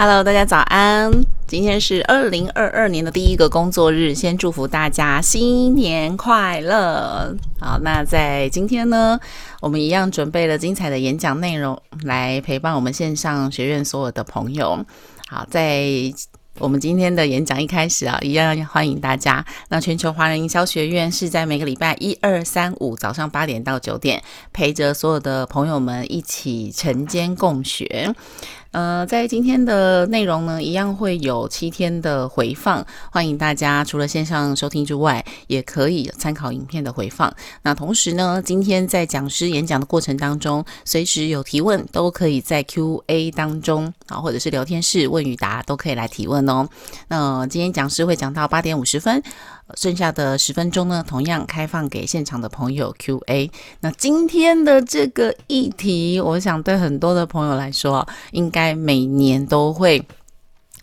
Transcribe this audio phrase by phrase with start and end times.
[0.00, 1.10] Hello，大家早安！
[1.48, 7.34] 今天是二零二二年的第一个工作日，先祝福大家新年快乐。
[7.58, 9.18] 好，那在今天呢，
[9.60, 14.86] 我们一样准备了精彩的演讲内容来陪伴我们线上学院所有的朋友。
[15.26, 15.84] 好，在
[16.60, 19.44] 我们今天的演讲一开始啊，一样欢迎大家。
[19.68, 24.22] 那全球华人营销学院是在每个礼拜一、二、三、五早上八点到九点，
[24.52, 28.14] 陪着所有的朋友们一起晨间共学。
[28.70, 37.34] 呃，在今天的内容呢，一样会有七天的回放，欢迎大家除了线上收听之外，也可以参考影片的回放。
[37.62, 46.68] 那同时呢，今天在讲师演讲的过程当中，随时有提问，都可以在 Q&A 当中啊，或者是聊天室问与答，都可以来提问哦。
[47.08, 49.22] 那今天讲师会讲到八点五十分。
[49.76, 53.50] 剩下的十分钟呢，同样开放给现场的朋友 Q&A。
[53.80, 60.02] 那今天的这个议题，我想对很多的朋友来说，应该每年都会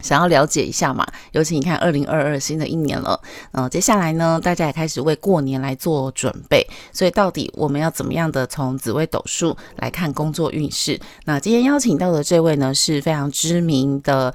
[0.02, 1.05] 想要了解一下嘛。
[1.32, 3.20] 尤其你看，二零二二新的一年了，
[3.54, 6.65] 嗯，接下来呢，大家也开始为过年来做准备。
[6.93, 10.99] 所以，到底我们要怎么样的从紫微斗数来看工作运势？
[11.26, 14.34] 那今天邀请到的这位呢，是非常知名的。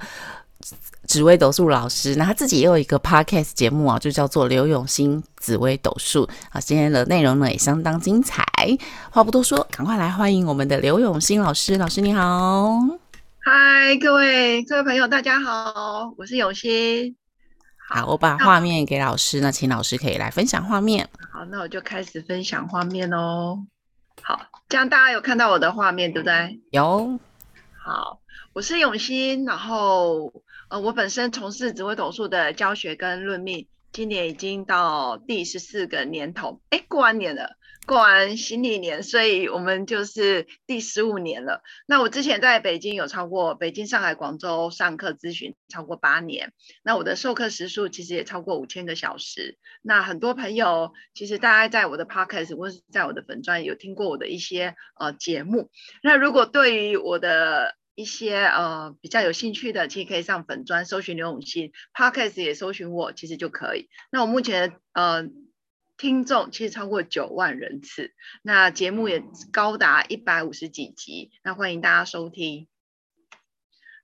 [1.11, 6.61] 紫微斗数老师，那他自己也有一个 podcast 节目啊，就叫做刘永新紫微斗数啊。
[6.61, 8.41] 今天的内容呢也相当精彩，
[9.11, 11.75] 话不多说，赶快来欢迎我们的刘永新老师。
[11.75, 12.79] 老师你好，
[13.43, 17.13] 嗨，各位各位朋友，大家好，我是永新。
[17.89, 21.09] 好，我把画面给老师，那请老师可以来分享画面。
[21.33, 23.65] 好，那我就开始分享画面哦。
[24.21, 24.39] 好，
[24.69, 26.61] 这样大家有看到我的画面对不对？
[26.71, 27.19] 有。
[27.83, 28.21] 好，
[28.53, 30.31] 我是永新，然后。
[30.71, 41.61] 呃，我本身从事紫微斗数的教学跟论命，今年已经到第十四个年头，哎，过完年了，过完新历年，所以我们就是第十五年了。
[41.87, 49.57] 那我之前在北京有超过北京、上海、广州上课咨询超过八年，那我的授课时数其实也超过五千个小时。
[49.81, 55.69] 那很多朋友其实大家在我的 podcast 或是在我的粉专有听过我的一些呃节目。
[56.01, 63.89] 那如果对于我的一些呃比较有兴趣的，其实可以上粉专搜寻刘永新，Podcast 也搜寻我，其实就可以。
[64.11, 65.27] 那我目前呃
[65.97, 72.67] 听众其实超过九万人次，那节目也高达一百五十几集，那欢迎大家收听。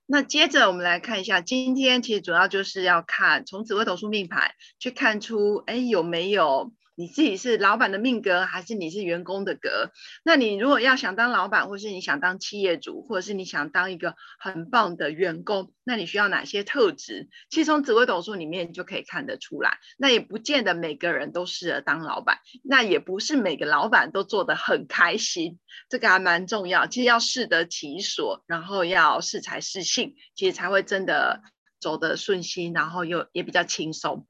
[0.06, 6.72] 那接着我们来看一下，今天其实主要就是要看从紫微斗数命盘去看出，哎有没有。
[6.98, 9.92] 你自己是老板的命格，还是你是员工的格？
[10.24, 17.28] 那你如果要想当老板，或是你想当企业主，或者是你想当一个很棒的员工，那你需要哪些特质？
[17.50, 19.78] 其实从紫微斗数里面就可以看得出来。
[19.96, 26.88] 那也不见得每个人都适合当老板，那也不是每个老板都做得很开心，这个还蛮重要。
[26.88, 31.42] 其实要适得其所，然后要适才适性，其实才会真的
[31.78, 34.26] 走得顺心，然后又也比较轻松。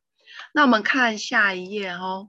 [0.53, 2.29] 那我们看下一页哦。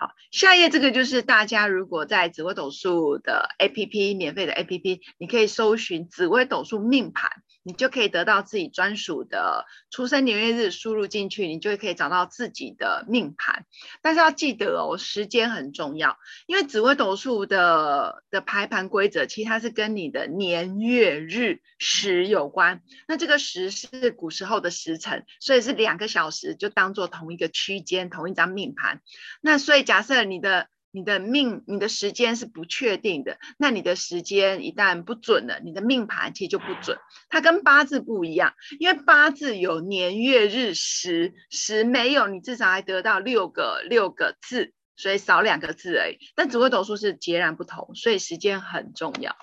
[0.00, 7.30] 好，下一页这个就是大家如果在紫微斗数的 APP 免费的 APP，你可以搜寻紫微斗数命盘。
[7.62, 13.66] 你就可以得到自己专属的出生年月日，输入进去，你就可以找到自己的命盘。
[14.02, 22.82] 但是要记得哦，时间很重要，因为紫微斗数的的排盘规则，其实它是跟你的年月日时有关。
[23.06, 29.02] 那这个时是古时候的时辰，所以是两个小时就当做同一个区间，同一张命盘。
[29.40, 30.68] 那所以假设你的。
[30.92, 33.38] 你的命，你的时间是不确定的。
[33.58, 36.98] 那你的时间一旦不准了，你的命盘其实就不准。
[37.28, 46.18] 它跟八字不一样，因为八字有年月日时，时没有，你至少还得到六个六个字，所以少两个字而已。
[46.34, 49.36] 但紫微斗数是截然不同，所以时间很重要。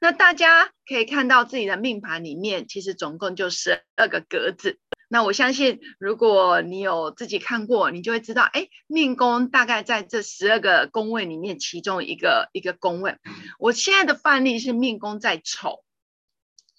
[0.00, 4.78] 那大家可以看到自己的命盘里面，其实总共就十二个格子。
[5.12, 13.16] 那我相信，如果你有自己看过，你就会知道，哎，命宫大概在这十二个宫位里面，其中一个一个宫位。
[13.58, 15.82] 我现在的范例是命宫在丑。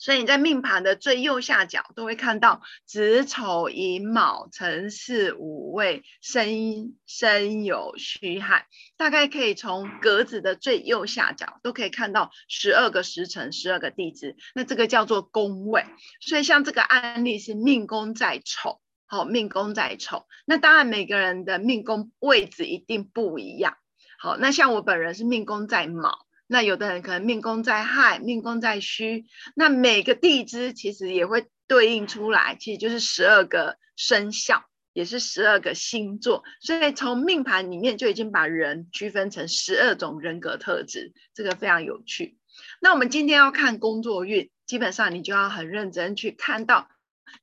[0.02, 8.66] 所以你在命盘的最右下角都会看到子丑寅卯辰巳午未申申酉戌亥，
[8.98, 15.86] 大概可以从格子的最右下角都可以看到十二个时辰、十二个地支，那这个叫做宫位。
[16.20, 23.78] 所以像这个案例是命宫在丑，好，命宫在丑，那当然每个人的命宫位置一定不一样。
[24.18, 26.26] 好，那像我本人是命宫在卯。
[26.52, 29.26] 那有的人可能命宫在亥，命宫在戌，
[29.56, 42.38] 那每个地支其实也会对应出来，其实就是十二个生肖，也是十二个星座，所以从命盘里面就已经把人区分成十二种人格特质，这个非常有趣。
[42.82, 46.90] 那我们今天要看工作运，基本上你就要很认真去看到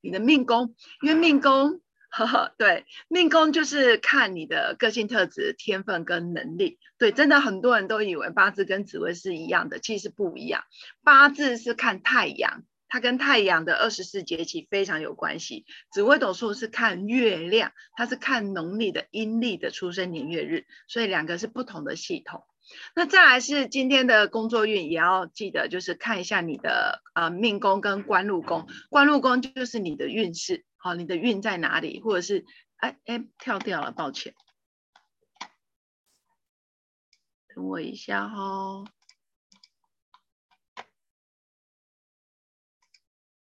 [0.02, 1.80] 你的命宫，因为命宫，
[2.26, 6.78] 呵呵，对，命宫就是看你的个性特质、天分跟能力。
[6.98, 10.64] 对，真的很多人都以为八字跟紫微是一样的，其实不一样。
[11.04, 12.64] 八字是看太阳。
[12.90, 15.66] 它跟太阳的二十四节气非常有关系。
[15.92, 22.44] 紫微斗数是看月亮，它是看农历的阴历的出生年月日，所以两个是不同的系统。
[22.94, 28.66] 那再来是今天的工作运，也要记得就是看一下你的啊、呃、命宫跟官禄宫。
[28.88, 32.46] 官禄宫就是你的运势，好，你的运在哪里，或者是
[32.76, 34.34] 哎哎跳掉了，抱歉，
[37.54, 38.84] 等我一下哈、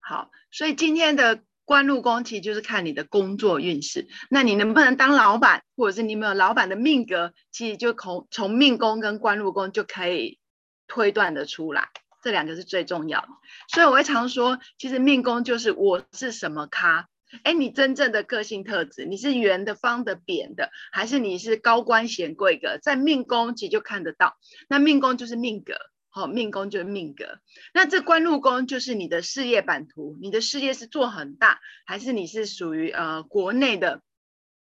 [0.01, 4.09] 好，所以今天的官禄宫其实就是看你的工作运势。
[4.29, 10.41] 那你能不能当老板，或者是你有没有老板的命格，其实就从从命宫跟官禄宫就可以
[10.87, 11.87] 推断得出来。
[12.21, 13.25] 这两个是最重要。
[13.69, 17.07] 所以我会常说，其实命宫就是我是什么咖。
[17.43, 24.37] 哎，你真正的个性特质，你是圆的、方的、扁的，还是你是高官显贵格，在命宫其实就看得到。
[24.67, 25.73] 那命宫就是命格。
[26.11, 27.37] 好，命宫就是命格，
[27.71, 34.01] 那这官禄宫就是你的事业版图，你的事业是做很大，还是你是属于呃国内的，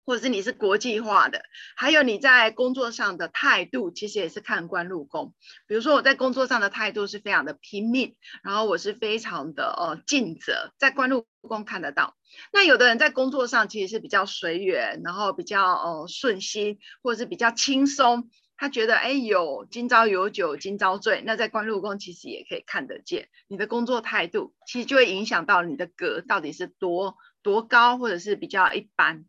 [0.05, 1.41] 或者是你是国际化的？
[1.77, 5.33] 还有你在工作上的态度，其实也是看官禄宫。
[5.67, 12.17] 比如说我在工作上的态度是非常的拼命，然后我是非常的呃尽责，在官禄宫看得到。
[12.53, 18.29] 那有的人在工作上其实是比较随缘，然后比较呃顺心，或者是比较轻松。
[18.57, 29.25] 他觉得，哎，有今朝有酒今朝醉，那在官禄宫其实也可以看得见你的工作态度，其实就会影响到你的格到底是多多高，或者是比较一般。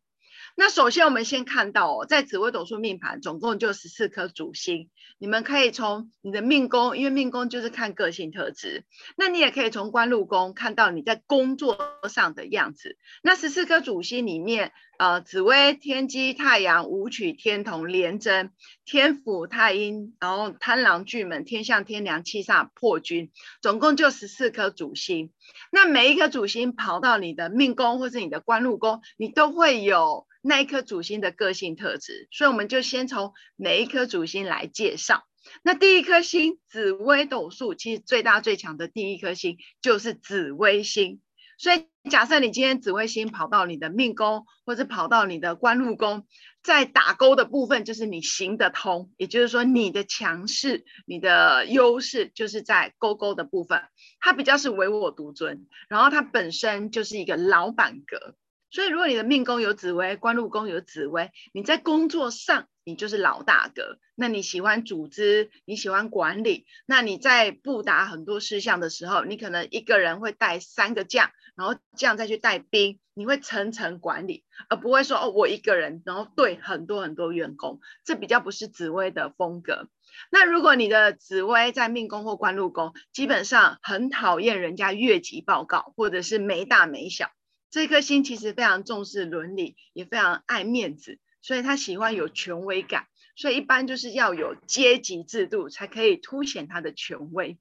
[0.55, 8.85] 那首先我们先看到哦，在紫微斗数命盘总共就十四颗主星，你们可以从你的命宫，因为命宫就是看个性特质，
[9.17, 11.79] 那你也可以从官禄宫看到你在工作
[12.09, 12.97] 上的样子。
[13.23, 18.51] 那十四颗主星里面，呃，紫微、天机、太阳、武曲、天同、廉贞、
[18.85, 25.33] 天府、太阴，然后贪狼、巨门、天相、天梁、七煞、破军，总共就十四颗主星。
[25.71, 35.23] 那每一颗主星跑到你的命宫或是你的官禄宫，你都会有那一颗主星的个性特质，所以我们就先从每一颗主星来介绍。
[35.63, 41.21] 那第一颗星，紫微斗数其实最大最强的第一颗星就是紫微星。
[41.59, 46.27] 所以假设你今天紫微星跑到你的命宫，或是跑到你的官禄宫，
[46.63, 53.81] 在打勾的部分就是你行得通，也就是说你的强势、你的优势就是在勾勾的部分，
[54.19, 58.35] 它比较是唯我独尊，然后它本身就是一个老板格。
[58.73, 63.99] 所以，如果你的命宫有紫薇，官禄宫有紫薇，你在工作上你就是老大哥。
[64.15, 79.89] 那你喜欢组织，你喜欢管理，那你在布达很多事项的时候，你可能一个人会带三个将，然后将再去带兵，你会层层管理，而不会说哦，我一个人，然后对很多很多员工，这比较不是紫薇的风格。
[80.31, 87.31] 那如果你的紫薇在命宫或官禄宫，基本上很讨厌人家越级报告，或者是没大没小。
[87.73, 97.59] 这颗星其实非常重视伦理，也非常爱面子，所以他喜欢有权威感，所以一般就是要有阶级制度才可以凸显他的权威。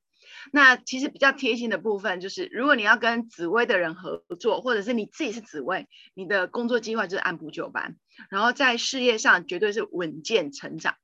[0.51, 7.95] 那其实比较贴心的部分就是，如果你要跟紫微的人合作，或者是你自己是紫微，你的工作计划就是按部就班，
[8.29, 10.95] 然后在事业上绝对是稳健成长。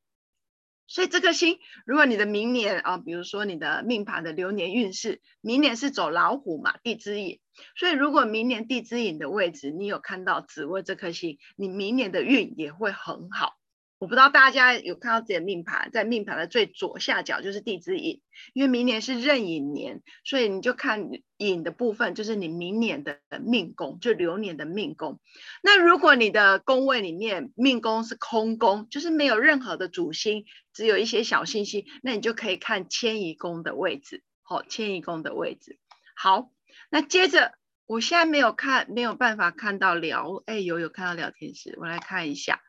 [0.88, 7.40] 所以这颗星，如果你的明年啊，比如说你的命盘的流年运势，明年是走老虎嘛，地支寅，
[7.76, 13.58] 所以如果明年地支寅的位置，你有看到紫薇这颗星，你明年的运也会很好。
[14.00, 18.22] 我不知道大家有看到自己的命盘，在命盘的最左下角就是地支寅，
[18.54, 25.20] 因为明年是壬寅年，所以你就看寅的部分，就是你明年的命宫，就流年的命宫。
[25.64, 34.24] 那如果你的宫位里面命宫是空宫，就是没有任何的主星，只有一些小星星，那你就可以看迁移宫的位置。
[34.44, 35.80] 好，迁移宫的位置。
[36.16, 36.52] 好，
[36.92, 37.54] 那接着
[37.88, 42.62] 我现在没有看，没有办法看到聊，哎，有有看到聊天室，我来看一下。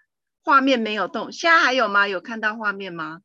[0.48, 2.08] 画面没有动，现在还有吗？
[2.08, 3.20] 有看到画面吗？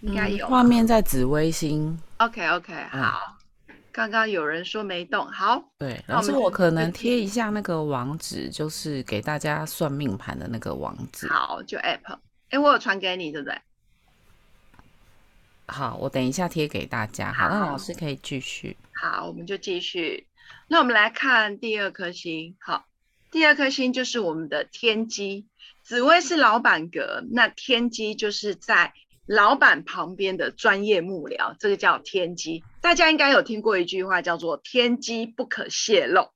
[0.00, 0.46] 应该有。
[0.46, 2.00] 画面在紫微星。
[2.16, 3.36] OK OK，好。
[3.92, 5.62] 刚刚有人说没动，好。
[5.76, 11.28] 对，老师我可能贴一下那个网址，就是给大家算命盘的那个网址。
[11.28, 12.18] 好，就 App。
[12.48, 13.60] 哎，我有传给你，对不对？
[15.66, 17.30] 好，我等一下贴给大家。
[17.30, 18.74] 好，那老师可以继续。
[18.94, 20.26] 好，我们就继续。
[20.66, 22.56] 那我们来看第二颗星。
[22.58, 22.86] 好，
[23.30, 25.46] 第二颗星就是我们的天机。
[25.82, 28.92] 紫薇是老板格，那天机就是在
[29.26, 32.62] 老板旁边的专业幕僚，这个叫天机。
[32.82, 36.28] 大家应该有听过一句话，叫做“天机不可泄露”。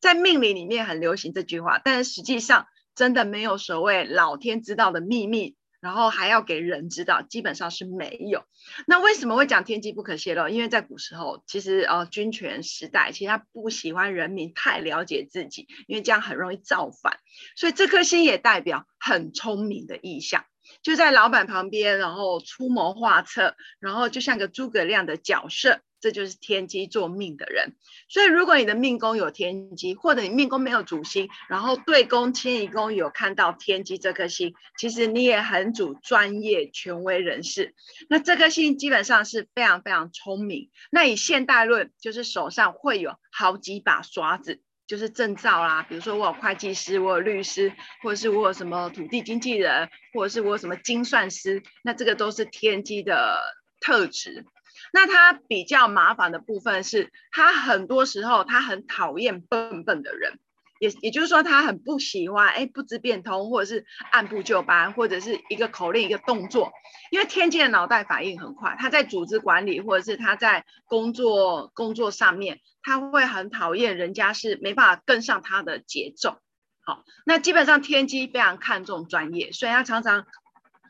[0.00, 5.56] 在命理里面很流行这句话，但是实际上真的没有所谓老天知道的秘密。
[5.80, 8.44] 然后还要给人知道，基本上是没有。
[8.86, 10.48] 那为什么会讲天机不可泄露？
[10.48, 17.18] 因为在古时候，其实呃军权时代，其实他不喜欢人民太了解自己，因为这样很容易造反。
[17.56, 20.44] 所以这颗星也代表很聪明的意象，
[20.82, 25.80] 就在老板旁边，然后出谋划策，然后就像个诸葛亮的角色。
[26.00, 27.74] 这就是天机做命的人，
[28.08, 37.74] 所以如果你的命宫有天机，或者你命宫没有主星，然后对宫迁移宫有看到天机这颗星，其实你也很主专业权威人士。
[38.08, 40.70] 那这颗星基本上是非常非常聪明。
[40.90, 53.40] 那以现代论，就是手上会有好几把刷子，就是证照啦，比如说我有会计师，我有律师，或者是我有什么土地经纪人，或者是我有什么精算师，那这个都是天机的
[53.80, 54.46] 特质。
[54.92, 60.38] 那他比较麻烦的部分是，他很多时候他很讨厌笨笨的人，
[60.80, 66.72] 也也就是说他很不喜欢哎不知变通，或者是按部就班，或者是一个口令一个动作，
[67.10, 76.38] 因为天机的脑袋反应很快，他在组织管理或者是他在工作工作上面，他会很讨厌人家是没办法跟上他的节奏。
[76.80, 80.26] 好，那基本上天机非常看重专业，所以他常常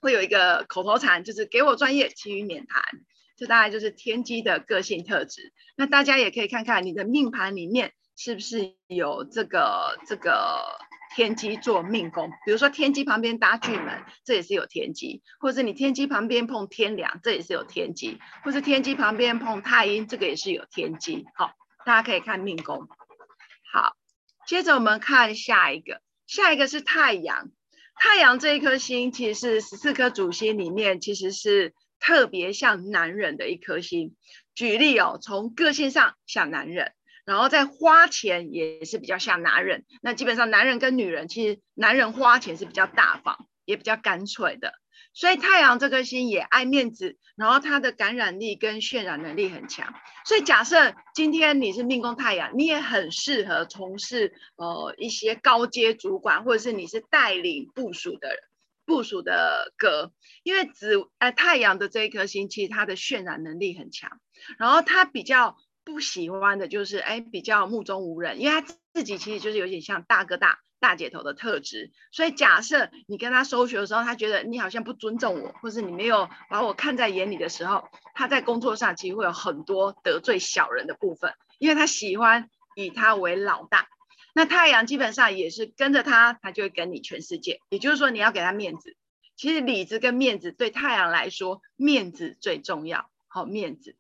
[0.00, 2.85] 会有一个口头禅，就是给我专业，其余免谈。
[3.38, 5.52] 这大概就是天机的个性特质。
[5.76, 10.76] 那大家也可以看看你的命盘里面是不是有这个这个
[11.14, 12.30] 天机做命宫。
[12.45, 21.25] 比如说天机旁边搭巨门，这也是有天机；或者你天机旁边碰天梁，这也是有天机；或是天机旁边碰太阴，这个也是有天机。
[21.37, 21.52] 好，
[21.87, 22.88] 大家可以看命宫。
[23.73, 23.95] 好，
[24.49, 27.52] 接着我们看下一个，下一个是太阳。
[27.95, 31.73] 太阳这一颗星，其实是十四颗主星里面，其实是。
[32.00, 34.14] 特别像男人的一颗星，
[34.55, 36.93] 举例哦，从个性上像男人，
[37.25, 39.85] 然后在花钱也是比较像男人。
[40.02, 44.75] 那基本上男人跟女人，其实男人花钱是比较大方，也比较干脆的。
[45.14, 49.93] 所以太阳这颗星也爱面子，然后他的感染力跟渲染能力很强。
[50.25, 58.38] 所以假设今天你是命宫太阳，你也很适合从事呃一些高阶主管，或者是你是带领部署的人。
[58.88, 64.18] 部署的格，因为紫呃太阳的这一颗星，其实它的渲染能力很强，
[64.59, 83.87] 然后他比较不喜欢的就是哎比较目中无人，因为他自己其实就是有点像大哥大大姐头的特质，所以假设你跟他收学的时候，他觉得你好像不尊重我，或是你没有把我看在眼里的时候，他在工作上其实会有很多得罪小人的部分，因为他喜欢以他为老大。
[84.38, 87.61] 那太阳基本上也是跟着他，他就会跟你全世界。
[87.71, 88.97] 也就是说，你要给他面子。
[89.35, 93.11] 其实里子跟面子对太阳来说，面子最重要。
[93.26, 93.97] 好，面子。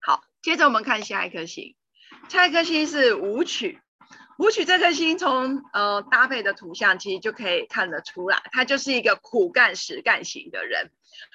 [0.00, 1.76] 好，接着我们看下一颗星，
[2.30, 3.82] 下一颗星是舞曲。
[4.38, 10.90] 武曲这颗星从呃搭配的图像，其实就可以看得出来，他就是一个苦干实干型的人。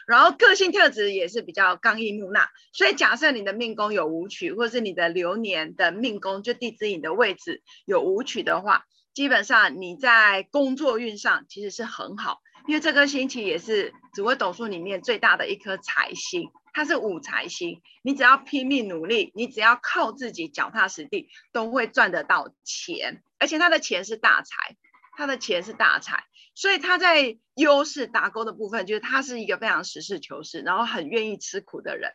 [0.08, 24.78] 然后个性特质也是比较刚毅木讷，所以假设你的命宫有武曲，或是你的流年的命宫就地支引的位置有武曲的话，基本上你在工作运上其实是很好，因为这颗星其实也是紫微斗数里面最大的一颗财星，它是武财星，你只要拼命努力，你只要靠自己脚踏实地，都会赚得到钱，而且他的钱是大财，
[25.18, 26.26] 他的钱是大财。
[26.54, 32.12] 所以他在优势打勾的部分，就是他是一个非常实事求是，然后很愿意吃苦的人。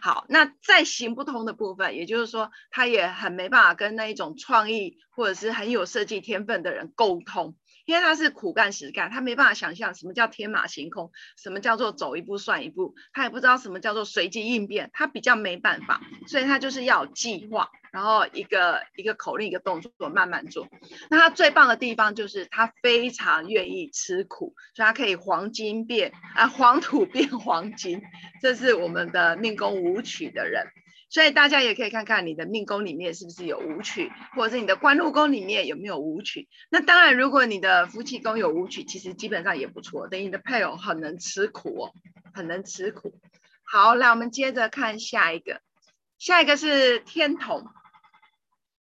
[0.00, 7.56] 好，那在行不通的部分，也就是说，他也很没办法跟那一种创意或者是很有设计天分的人沟通。
[7.84, 20.66] 因为他是苦干实干，他没办法想象什么叫天马行空，什么叫做走一步算一步，他也不知道什么叫做随机应变，他比较没办法，所以他就是要计划，然后一个一个口令一个动作慢慢做。
[21.10, 28.02] 那他最棒的地方就是他非常愿意吃苦，所以他可以黄金变啊，黄土变黄金，
[28.40, 30.66] 这是我们的命宫武曲的人。
[31.14, 36.48] 所以大家也可以看看你的命宫里面是不是有舞曲，或者是你的官禄宫里面有没有舞曲。
[36.70, 41.94] 那当然，如果你的夫妻宫有舞曲，其实基本上也不错，等于你的配偶很能吃苦哦，
[42.34, 43.20] 很能吃苦。
[43.62, 45.60] 好，来我们接着看下一个，
[46.18, 47.64] 下一个是天同。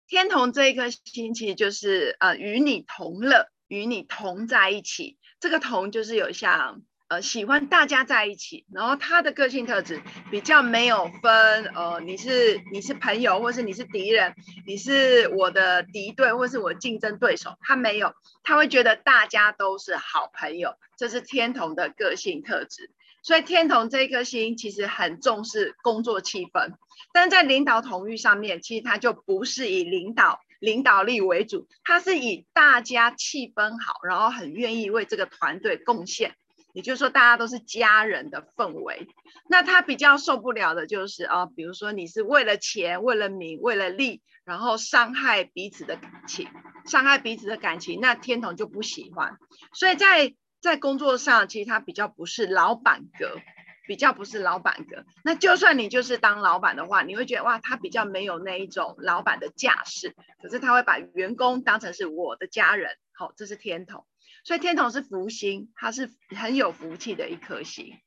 [0.06, 5.18] 天同这一颗星其实就是呃与你同乐，与你同在一起。
[5.40, 6.82] 这个同就是有像。
[7.10, 10.00] 呃，喜欢大家在一起，然后他的个性特质
[10.30, 14.32] 比较没有分，呃，你是你是朋友，或是你是敌人，
[14.64, 18.14] 你是我的敌对，或是我竞争对手，他没有，
[18.44, 22.92] 他会觉得大家都是好朋友，这是天同的个性特质。
[23.24, 26.74] 所以天同这一颗星其实很重视工作气氛，
[27.12, 36.36] 但在领导统御上面，其实他就不是以领导领导力为主，他是以大家气氛好，然后很愿意为这个团队贡献。
[36.72, 39.08] 也就是说，大家都是家人的氛围。
[39.48, 46.48] 那他比较受不了的就是啊，比如说你是为了钱、为了名、为了利，然后伤害彼此的感情，
[46.86, 49.36] 伤害彼此的感情，那天童就不喜欢。
[49.72, 53.38] 所以在在工作上，其实他比较不是老板格，
[53.86, 55.04] 比较不是老板格。
[55.24, 60.14] 那就算你就是当老板的话，你会觉得哇，他比较没有那一种老板的架势。
[60.40, 64.06] 可是他会把员工当成是我的家人，好，这是天童。
[64.44, 67.98] 所以天同是福星，它是很有福气的一颗星。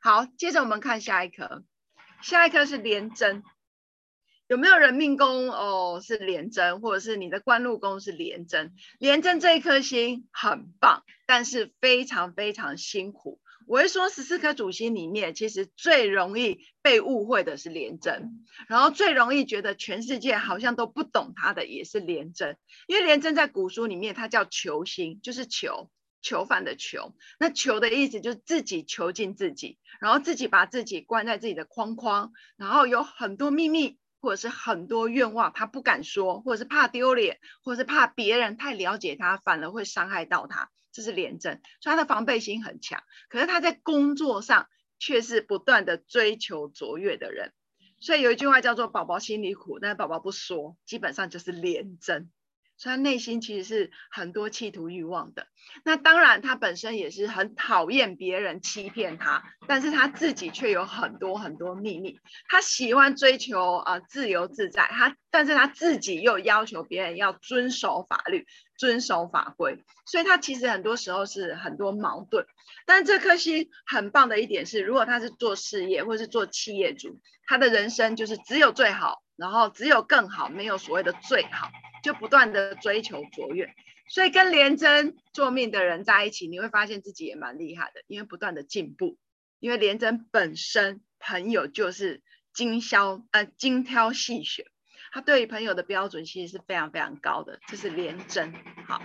[0.00, 1.64] 好，接着我们看下一颗，
[2.22, 3.42] 下一颗是廉贞。
[4.48, 8.74] 有没有人命宫哦是廉贞，或者是你的官禄宫是廉贞？
[8.98, 13.40] 廉贞这一颗星很棒，但是非常非常辛苦。
[13.72, 27.14] 我会说十四颗主星里面，其实最容易被误会的是廉贞，然后最容易觉得全世界好像都不懂他的也是廉贞，因为廉贞在古书里面它叫囚星，就是囚，囚犯的囚。
[27.38, 33.96] 那囚的意思就是自己囚禁自己，然后自己把自己关在自己的框框，然后有很多秘密。
[34.20, 40.70] 或者是很多愿望，他不敢说，或者是怕丢脸，或者是怕别人太了解他，反而会伤害到他。
[40.92, 43.02] 这是廉政，所以他的防备心很强。
[43.28, 44.68] 可是他在工作上
[44.98, 47.52] 却是不断的追求卓越的人。
[48.00, 52.30] 所以有一句话叫做“宝宝心里苦”，但是宝宝不说，基本上就是廉政。
[52.78, 55.46] 所以他内心其实是很多企图欲望的。
[55.84, 62.18] 那当然，他本身也是很讨厌别人欺骗他，但是他自己却有很多很多秘密。
[62.48, 68.48] 他喜欢追求啊、自由自在，他但是他自己又要求别人要遵守法律、
[68.82, 69.78] 遵守法规。
[70.06, 72.44] 所以他其实很多时候是很多矛盾。
[72.84, 81.70] 但是这颗星很棒的一点是，如果他是做事业或是做企业主，他的人生就是只有最好，然后只有更好，没有所谓的最好。
[82.02, 83.72] 就不断的追求卓越，
[84.08, 89.18] 所以跟廉贞做命的人在一起，你会发现自己也蛮厉害的，因为不断的进步。
[89.60, 92.20] 因为廉贞本身朋友就是
[92.52, 94.66] 精挑呃精挑细选，
[95.12, 98.52] 他对于朋友的标准其实是非常非常高的，这是廉贞。
[98.86, 99.00] 好。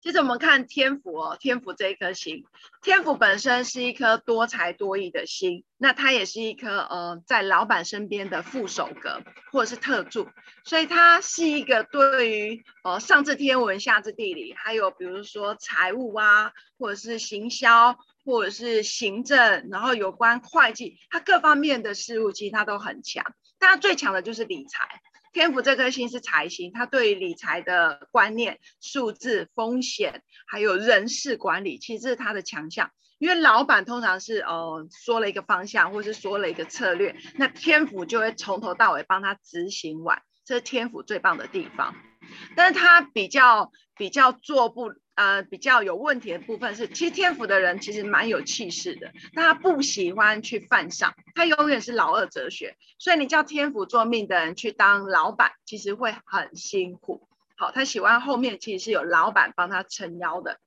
[0.00, 2.44] 接着我们看天府哦，天府这一颗星，
[2.82, 10.28] 天府本身是一颗多才多艺的星，那它也是一颗呃在老板身边的副手格或者是特助，
[10.64, 25.00] 所以它是一个对于呃上知天文下知地理，还有比如说财务啊，或者是行销，或者是行政，然后有关会计，它各方面的事物其实它都很强，但它最强的就是理财。
[25.32, 32.90] 天府这颗星是财星，他对于理财的观念、数字、风险，还有人事管理，其实是他的强项。
[33.18, 41.94] 因为老板通常是呃说了一个方向，或是说了一个策略，那天府就会从头到尾帮他执行完，这是天府最棒的地方。
[42.56, 44.92] 但是他比较比较做不。
[45.18, 57.26] 呃，比较有问题的部分是，其实天府的人其实蛮有气势的，但他不喜欢去犯上，他永远是老二哲学，所以你叫天府做命的人去当老板，其实会很辛苦。
[57.56, 60.60] 好，他喜欢后面其实是有老板帮他撑腰的。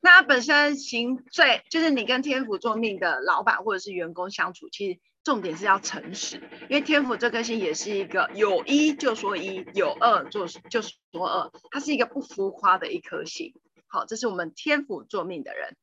[0.00, 6.36] 那他本身行最就是你跟天府做命的老板或者是员工相处，其实重点是要诚实，
[6.70, 13.52] 因为天府这颗星也是一个有一就说一，有二就就说二，它是一个不浮夸的一颗星。
[13.92, 15.76] 好，这是我们天府坐命的人。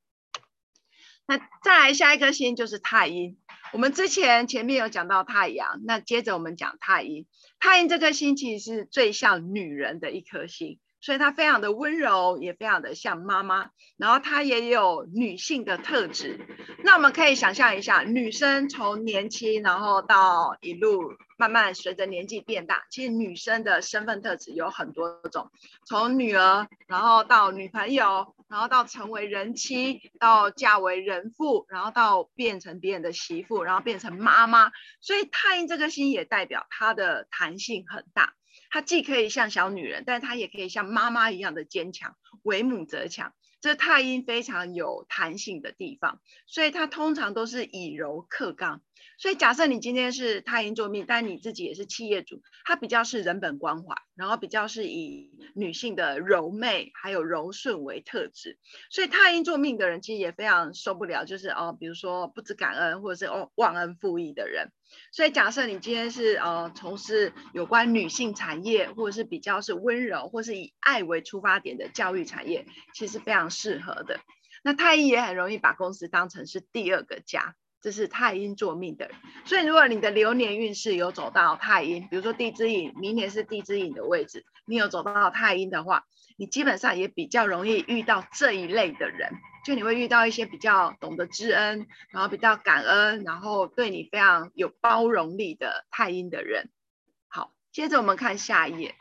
[1.28, 3.38] 那再来下一颗星就是太阴。
[3.74, 7.28] 我们之前前面有讲到太阳，那接着我们讲太阴。
[7.60, 13.70] 太阴这颗星其实是最像女人的一颗星，所以她非常的温柔，也非常的像妈妈。
[13.98, 16.40] 然后她也有女性的特质。
[16.84, 21.14] 那我们可以想象一下，女生从年轻，然后到一路。
[21.40, 25.52] 慢慢随着年纪变大，其实女生的身份特质有很多种，
[25.86, 34.72] 从女儿，然后到女朋友，然后到成为人妻，到嫁为人妇，然后到变成别人的媳妇，然后变成妈妈。
[35.00, 38.34] 所以太阴这个星也代表她的弹性很大，
[38.70, 43.34] 她既可以像小女人，但她也可以像妈妈一样的坚强，为母则强。
[43.60, 48.82] 这太阴非常有弹性的地方，所以她通常都是以柔克刚。
[49.20, 58.60] 所以假设你今天是太阴坐命，但你自己也是企业主，它比较是人本关怀，然后比较是以女性的柔媚还有柔顺为特质。
[58.92, 64.72] 所以太阴坐命的人其实也非常受不了，就是哦，比如说不知感恩或者是哦忘恩负义的人。
[65.12, 74.20] 所以假设你今天是呃从事有关女性产业，或者是比较是温柔，或是以爱为出发点的教育产业，其实非常适合的。
[74.64, 79.16] 那太阴也很容易把公司当成是第二个家，这是太阴坐命的人。
[79.46, 86.06] 所以如果你的流年运势有走到太阴，比如说地支寅，明年是地支寅的位置，你有走到太阴的话，
[86.38, 89.34] 你基本上也比较容易遇到这一类的人。
[89.66, 96.70] 就你会遇到一些比较懂得知恩，然后比较感恩，然后对你非常有包容力的太阴的人。
[97.28, 98.96] 好，接着我们看下一页，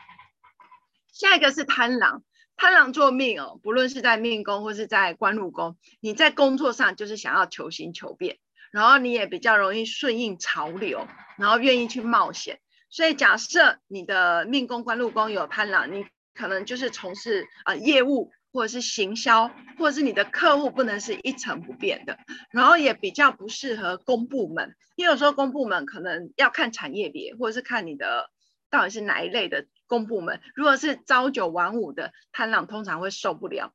[1.12, 2.24] 下一个是贪狼，
[2.56, 8.38] 贪狼做命哦，不论是在命宫或是在官禄宫，你在工作上就是想要求新求变，
[8.76, 11.08] 然后你也比较容易顺应潮流，
[11.38, 12.60] 然后愿意去冒险。
[12.90, 18.30] 所以假设你的命宫官禄宫有贪狼，你可能就是从事啊、呃、业务。
[18.52, 22.18] 或者是行销，或者是你的客户不能是一成不变的，
[22.50, 28.30] 然后也比较不适合公部门，因为有时候公部门可能要看产业别，或者是看你的
[28.70, 30.40] 到底是哪一类的公部门。
[30.54, 33.74] 如果是朝九晚五的，贪狼通常会受不了。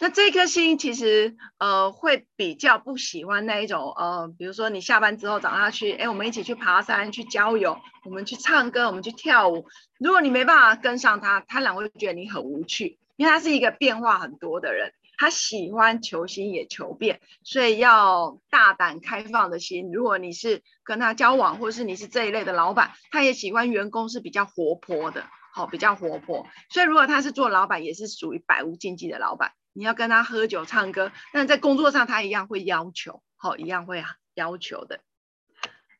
[0.00, 9.66] 那这颗星其实呃会比较不喜欢那一种呃，比如说你下班之后找他去，哎，我们一起去爬山、去郊游，我们去唱歌、我们去跳舞。
[9.98, 12.98] 如果你没办法跟上他，贪狼会觉得你很无趣。
[13.16, 19.92] 因为他是一个变化很多的人，他喜欢求新也求变，所以要大胆开放的心。
[19.92, 26.46] 如果你是跟他交往，或是你是这一类的老板，他也喜欢员工是比较活泼的，好，比较活泼。
[26.70, 29.52] 所以如果他是做老板，也是属于百无禁忌的老板。
[29.72, 34.04] 你要跟他喝酒唱歌，但在工作上他一样会要求，好，一样会
[34.34, 35.00] 要求的。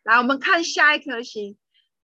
[0.03, 1.57] 来，我们看下一颗星。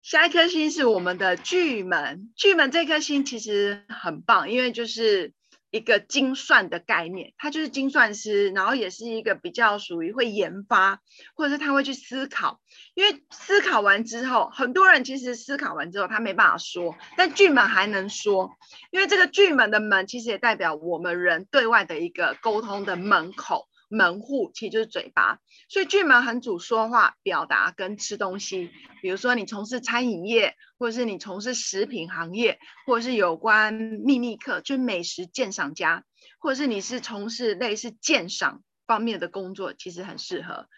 [0.03, 5.35] 下一颗星是我们的巨门，巨门这颗星其实很棒，因为就是
[5.71, 11.01] 一个精算的概念，他就是精算师，然后也是一个比较属于会研发，
[11.35, 12.61] 或者是他会去思考，
[12.95, 18.51] 因为思考完之后，很多人其实思考完之后他没办法说，但巨门还能说，
[18.91, 23.70] 因为这个巨门的门其实也代表我们人对外的一个沟通的门口。
[23.93, 28.71] 门户其实就是嘴巴，所以巨门很主说话、表达跟吃东西。
[29.03, 36.05] 比如说你从事餐饮业，或者是你从事食品行业，或者是有关秘密客，就是美食鉴赏家，
[36.39, 40.69] 或者是你是从事类似鉴赏方面的工作，其实很适合。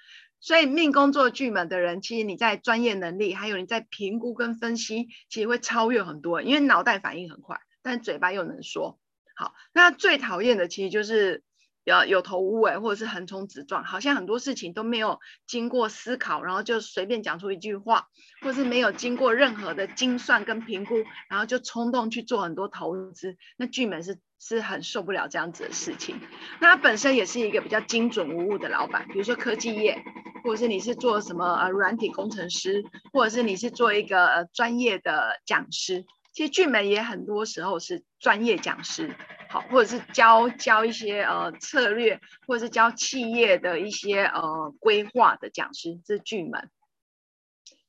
[0.40, 8.98] 所以命工作巨门的人，其实你在专业能力，还有你在评估跟分析，其实会超越很多，因为脑袋反应很快，但嘴巴又能说。
[9.36, 11.42] 好，那最讨厌的其实就是。
[11.84, 18.08] 有有头无尾，或者是横冲直撞，好像很多事情都没有经过思考，然后就随便讲出一句话，
[18.42, 20.94] 或是没有经过任何的精算跟评估，
[21.28, 23.36] 然后就冲动去做很多投资。
[23.56, 26.20] 那巨门是是很受不了这样子的事情。
[26.60, 30.02] 那他本身也是一个比较精准无误的老板，比如说科技业，
[30.44, 36.04] 或者是你是做什么呃软体工程师，或者是你是做一个呃专业的讲师。
[36.32, 39.14] 其实巨门也很多时候是专业讲师，
[39.52, 46.70] 好，或者是教教一些呃策略，或者是教企业的一些呃规划的讲师，这巨门。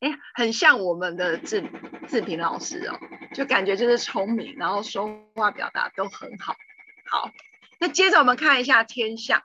[0.02, 1.64] 哎，很像我们的志
[2.10, 3.00] 志平老师哦，
[3.34, 6.54] 就感觉就是聪明，然后说话表达都很好。
[7.10, 7.32] 好，
[7.80, 9.42] 那接着我们看一下天象，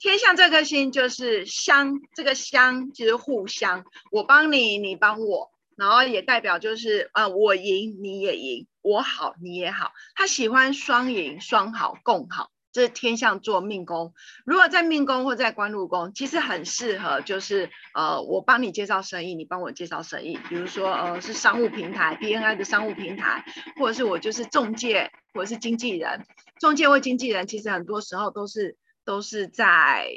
[0.00, 5.50] 天象这颗星就是相，这个相就是互相，我帮你，你帮我。
[5.76, 14.14] 然后也代表就是，呃，我赢你也赢，我好你也好，他喜欢双赢双好共好，这是天象做命宫。
[14.46, 20.38] 如果在命宫或在官禄宫，其实很适合，就是呃，我帮你介绍生意，你帮我介绍生意。
[20.48, 23.44] 比如说，呃，是商务平台，BNI 的商务平台，
[23.78, 26.24] 或者是我就是中介，或者是经纪人。
[26.58, 30.08] 中介或经纪人，其实很多时候都是都是在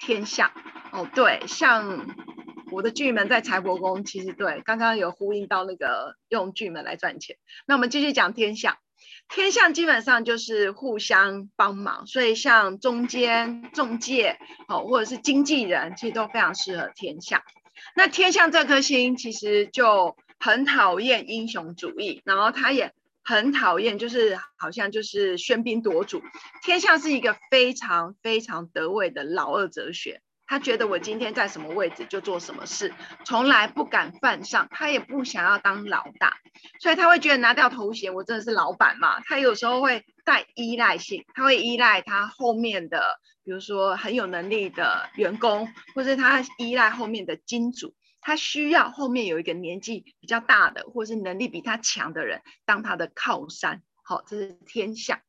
[0.00, 0.50] 天象。
[0.90, 2.04] 哦，对，像。
[2.70, 7.36] 我的巨门在财帛宫，其实对，刚刚有呼应到那个用巨门来赚钱。
[7.66, 8.76] 那我们继续讲天相，
[9.28, 17.42] 天相基本上就是互相帮忙，所以像中间中介，哦，或者是经纪人，其实都非常适合天相。
[17.94, 26.22] 那天相这颗星其实就很讨厌英雄主义，然后他也很讨厌，就是好像就是喧宾夺主。
[26.64, 30.20] 天相是一个非常非常得位的老二哲学。
[30.48, 32.92] 他觉得我今天在什么位置就做什么事，
[33.26, 36.38] 从来不敢犯上，他也不想要当老大，
[36.80, 39.20] 所以他会觉得拿掉头衔，我真的是老板嘛。
[39.20, 53.82] 他有时候会带依赖性，他会依赖他后面的，比如说很有能力的员工，或是他依赖后面的金主，他需要后面有一个年纪比较大的，或是能力比他强的人当他的靠山。
[54.02, 55.20] 好，这是天下。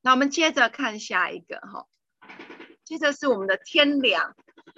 [0.00, 1.86] 那我们接着看下一个哈。
[2.84, 4.34] 接着是我们的天梁，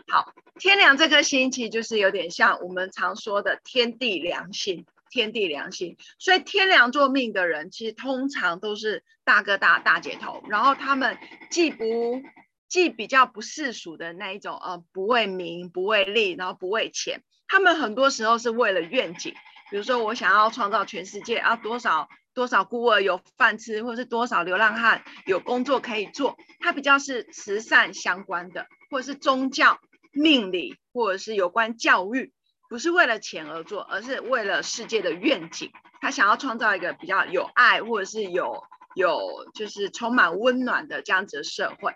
[0.08, 5.96] 好，天梁这颗星其实就是有点像我们常说的天地良心，天地良心。
[6.18, 11.18] 所以天梁做命的人，其实通常都是大哥大、大姐头，然后他们
[11.50, 12.22] 既不
[12.68, 17.22] 既比较不世俗的那一种，呃，不为名，不为利，然后不为钱。
[17.46, 19.34] 他们很多时候是为了愿景，
[19.70, 26.36] 比如说我想要创造全世界啊，多少多少孤儿有饭吃，或者是多少流浪汉有工作可以做。
[26.60, 29.80] 它比较是慈善相关的，或者是宗教、
[30.12, 32.32] 命理，或者是有关教育，
[32.68, 35.70] 不是为了钱而做，而是为了世界的愿景。
[36.00, 41.94] 他想要创造一个比较有爱，或者是有有就是充满温暖的这样子的社会。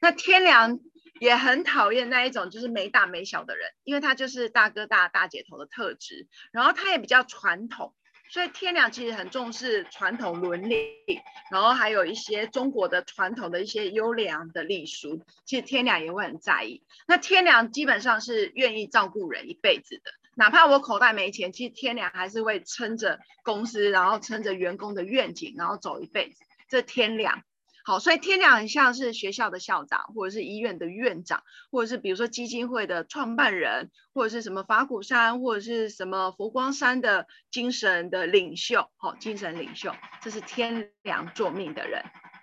[0.00, 0.78] 那天良。
[1.20, 7.94] 也很讨厌那一种就是没大没小的人，因为他就是大哥大大姐头的特质，然后他也比较传统，
[8.30, 10.76] 所以天良其实很重视传统伦理，
[11.50, 16.80] 然后还有一些中国的传统的一些优良的礼俗，其实天良也会很在意。
[17.08, 26.44] 那天良基本上是愿意照顾人一辈子的，哪怕我口袋没钱，其实天良还是会撑着公司，然后撑着员工的愿景，然后走一辈子。
[26.68, 27.42] 这天良。
[27.84, 38.90] 好，所以天梁很像是学校的校长，或者是医院的院长，或者是比如说基金会的创办人，或者是什么法鼓山，或者是什么佛光山的精神的领袖。
[38.96, 42.02] 好，精神领袖，这是天梁做命的人。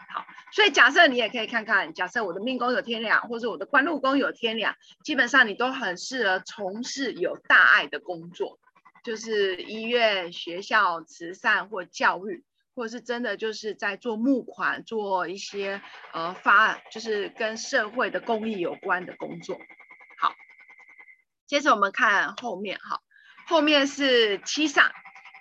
[0.09, 8.57] 好，所以假设你也可以看看，假设我的命宫有天梁，或者我的官禄宫有天梁，基本上你都很适合从事有大爱的工作，
[9.03, 12.43] 就是医院、学校、慈善或教育。
[12.77, 15.81] 或是真的就是在做募款，做一些
[16.13, 19.57] 呃发，就是跟社会的公益有关的工作。
[20.19, 20.35] 好，
[21.47, 23.01] 接着我们看后面哈，
[23.47, 24.91] 后面是七煞，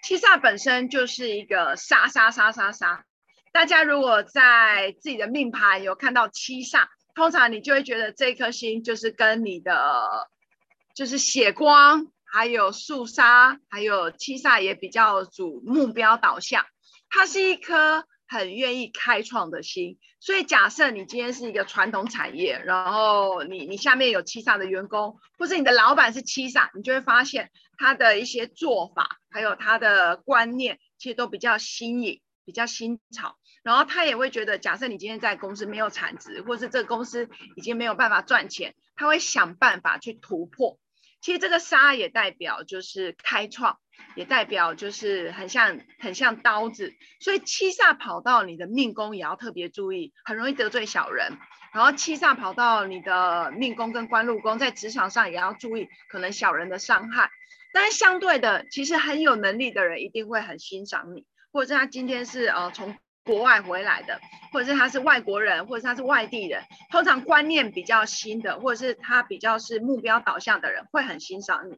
[0.03, 3.05] 七煞本身就是一个杀杀杀杀杀。
[3.53, 10.31] 大家如果在自己的命盘有看到七煞，通常你就会觉得这颗星就是跟你的
[10.95, 16.65] 就是血光，还有肃杀，还有七煞也比较主目标导向。
[17.17, 33.39] 它是一颗很愿意开创的心，所以假设你今天是一个传统产业，然后你你下面有七煞的员工，或者你的老板是七煞，你就会发现他的一些做法，还有他的观念，其实都比较新颖，比较新潮。
[33.63, 40.79] 然后他也会觉得，假设你今天在公司没有产值，或是这个公司已经没有办法赚钱，他会想办法去突破。
[41.23, 43.79] 其实这个杀也代表就是开创。
[44.15, 51.37] 也代表就是很像很像刀子，所以七煞跑到你的命宫也要特别注意，很容易得罪小人。
[51.73, 57.31] 然后七煞跑到你的命宫跟官禄宫，在职场上也要注意可能小人的伤害。
[57.75, 64.19] 但是相对的，其实很有能力的人一定会很欣赏你，或者是他今天是呃从国外回来的，
[64.53, 71.77] 或者是他是外国人，或者是他是外地人，通常观念比较新的，或者是他比较是目标导向的人，会很欣赏你。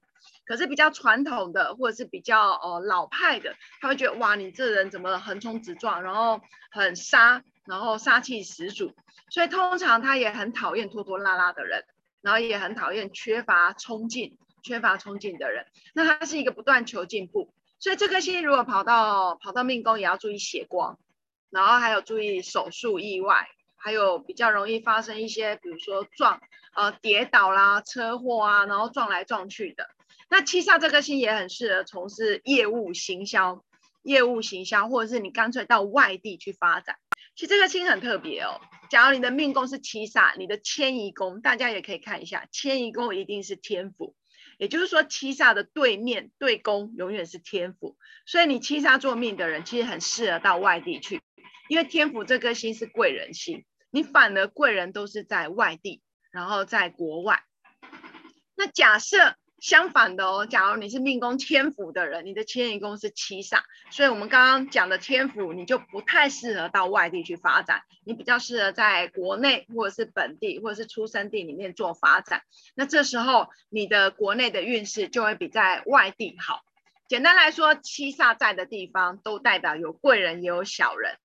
[0.48, 8.94] 可是比较传统的，或者是比较呃老派的，他会觉得哇，你这人怎么横冲直撞，然后很杀，然后杀气十足，
[9.28, 11.84] 所以通常他也很讨厌拖拖拉拉的人，
[12.22, 15.66] 然后也很讨厌缺乏冲劲、缺乏冲劲的人。
[15.92, 20.98] 那他是一个不断求进步，所以这颗星如果跑到跑到命宫，也要注意血光，
[21.50, 26.40] 然后还有注意手术意外，还有比较容易发生一些，比如说撞
[26.74, 29.90] 呃跌倒啦、车祸啊，然后撞来撞去的。
[30.30, 33.64] 那七煞这颗星也很适合从事业务行销、
[34.02, 36.96] 业务行销，或者是你干脆到外地去发展。
[37.34, 38.60] 其实这个星很特别哦。
[38.90, 44.14] 假如你的命宫是七煞，你的迁移宫，大家也可以看一下，迁移宫一定是天府，
[44.58, 47.96] 也就是说七煞的对面对宫永远是天府。
[48.26, 51.22] 所以你七煞做命的人，其实很适合到外地去，
[51.68, 57.42] 因为天府这颗星是贵人星，你反而贵人都是在外地，然后在国外。
[58.54, 59.34] 那假设。
[59.60, 72.42] 相反的哦，假如你是命宫天府的人，你的迁移宫是七煞，所以我们刚刚讲的天府，你就不太适合到外地去发展，你比较适合在国内或者是本地或者是出生地里面做发展。
[72.74, 76.62] 那这时候你的国内的运势就会比在外地好。
[77.08, 81.16] 简单来说，七煞在的地方都代表有贵人也有小人，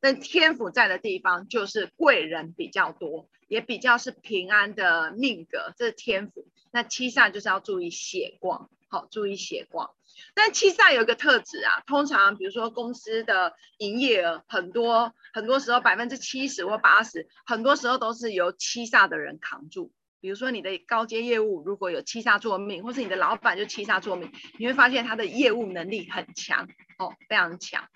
[0.00, 6.46] 但天府在的地方就是贵人比较多，也比较是平安的命格，这是天府。
[6.72, 9.90] 那七煞就是要注意血光，好，注意血光。
[10.34, 19.92] 但七煞有一个特质啊，通常比如说公司的营业额很多，很多时候百分之七十或八十，很多时候都是由七煞的人扛住。
[20.20, 27.88] 比如说你的高阶业务如果有七煞做命，或是你的老板就七煞做命，你会发现他的业务能力很强哦，非常强。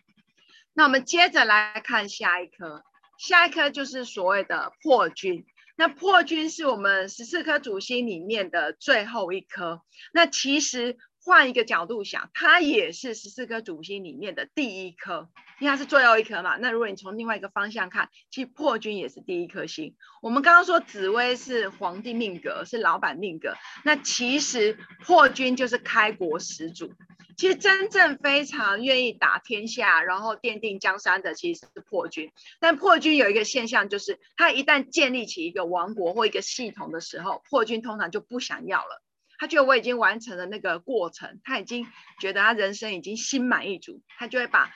[0.72, 2.84] 那我们接着来看下一颗，
[3.18, 5.46] 下一颗就是所谓的破军。
[5.76, 9.82] 那破军是我们十四颗主星里面的最后一颗。
[10.12, 16.56] 那其实换一个角度想，它也是十四颗主星里面的第一颗，因为它是最后一颗嘛。
[16.56, 19.96] 那如果你从另外一个方向看，其实破军也是第一颗星。
[20.22, 26.92] 我们刚刚说紫薇是皇帝命格，是老板命格，那其实破军就是开国始祖。
[27.36, 32.30] 其实真正非常愿意打天下，然后奠定江山的，其实是破军。
[32.60, 39.02] 但破军有一个现象，就是他一旦建立起一个王国或一个系统的时候，破军通常就不想要了。
[39.38, 41.86] 他觉得我已经完成了那个过程，他已经
[42.20, 44.70] 觉得他人生已经心满意足，他就会把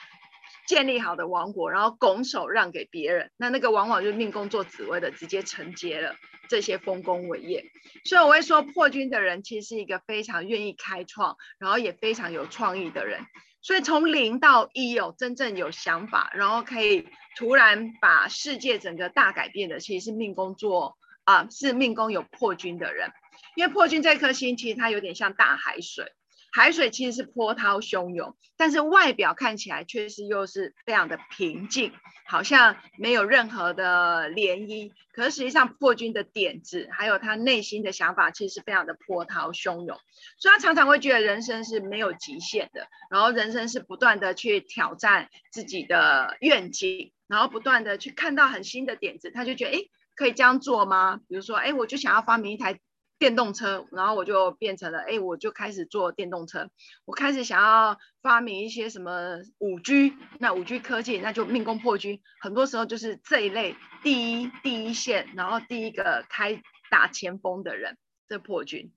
[0.67, 3.31] 建立好的王国，然后拱手让给别人。
[3.37, 6.15] 那那个往往就是命宫做紫微的，直接承接了
[6.47, 7.65] 这些丰功伟业。
[8.05, 13.21] 所以我会说，破军的人其实是一个非常愿意开创，然后也非常有创意的人。
[13.63, 23.11] 所以从零到一有真正有想法，然后可以突然把世界整个大改变的，其实是命宫做啊，是命宫有破军的人。
[23.55, 26.13] 因为破军这颗星，其实它有点像大海水，
[26.51, 31.91] 海水其实是波涛汹涌，但是外表看起来确实又是非常的平静，
[32.27, 34.91] 好像没有任何的涟漪。
[35.13, 39.97] 可是实际上，破军的点子还有他内心的想法，其实是非常的波涛汹涌，
[40.37, 49.81] 所以他常常会觉得人生是没有极限的，然后人生是不断的去挑战自己的愿景，然后不断的去看到很新的点子，他就觉得，哎，
[50.15, 51.19] 可以这样做吗？
[51.27, 52.79] 比如说，哎，我就想要发明一台。
[53.21, 56.71] 电动车，然后我就变成了，哎，我就开始做电动车。
[57.05, 67.95] 我开始想要发明一些什么五 G，那五 G 科技，那就命宫破军，很多时候就是这一类第一第一线，然后第一个开打前锋的人，
[68.27, 68.91] 这破军。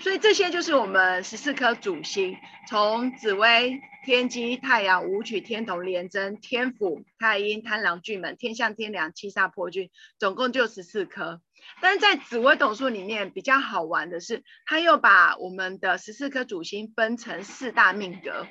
[0.00, 2.36] 所以这些就是我们十四颗主星，
[2.68, 11.40] 从紫微、天机、太阳、武曲、天同、廉贞、天府、太阴、贪狼、巨门、天相、天梁、七杀、破军，总共就十四颗。
[11.82, 18.46] 但是在紫微斗数里面比较好玩的是，他又把我们的十四颗主星分成四大命格，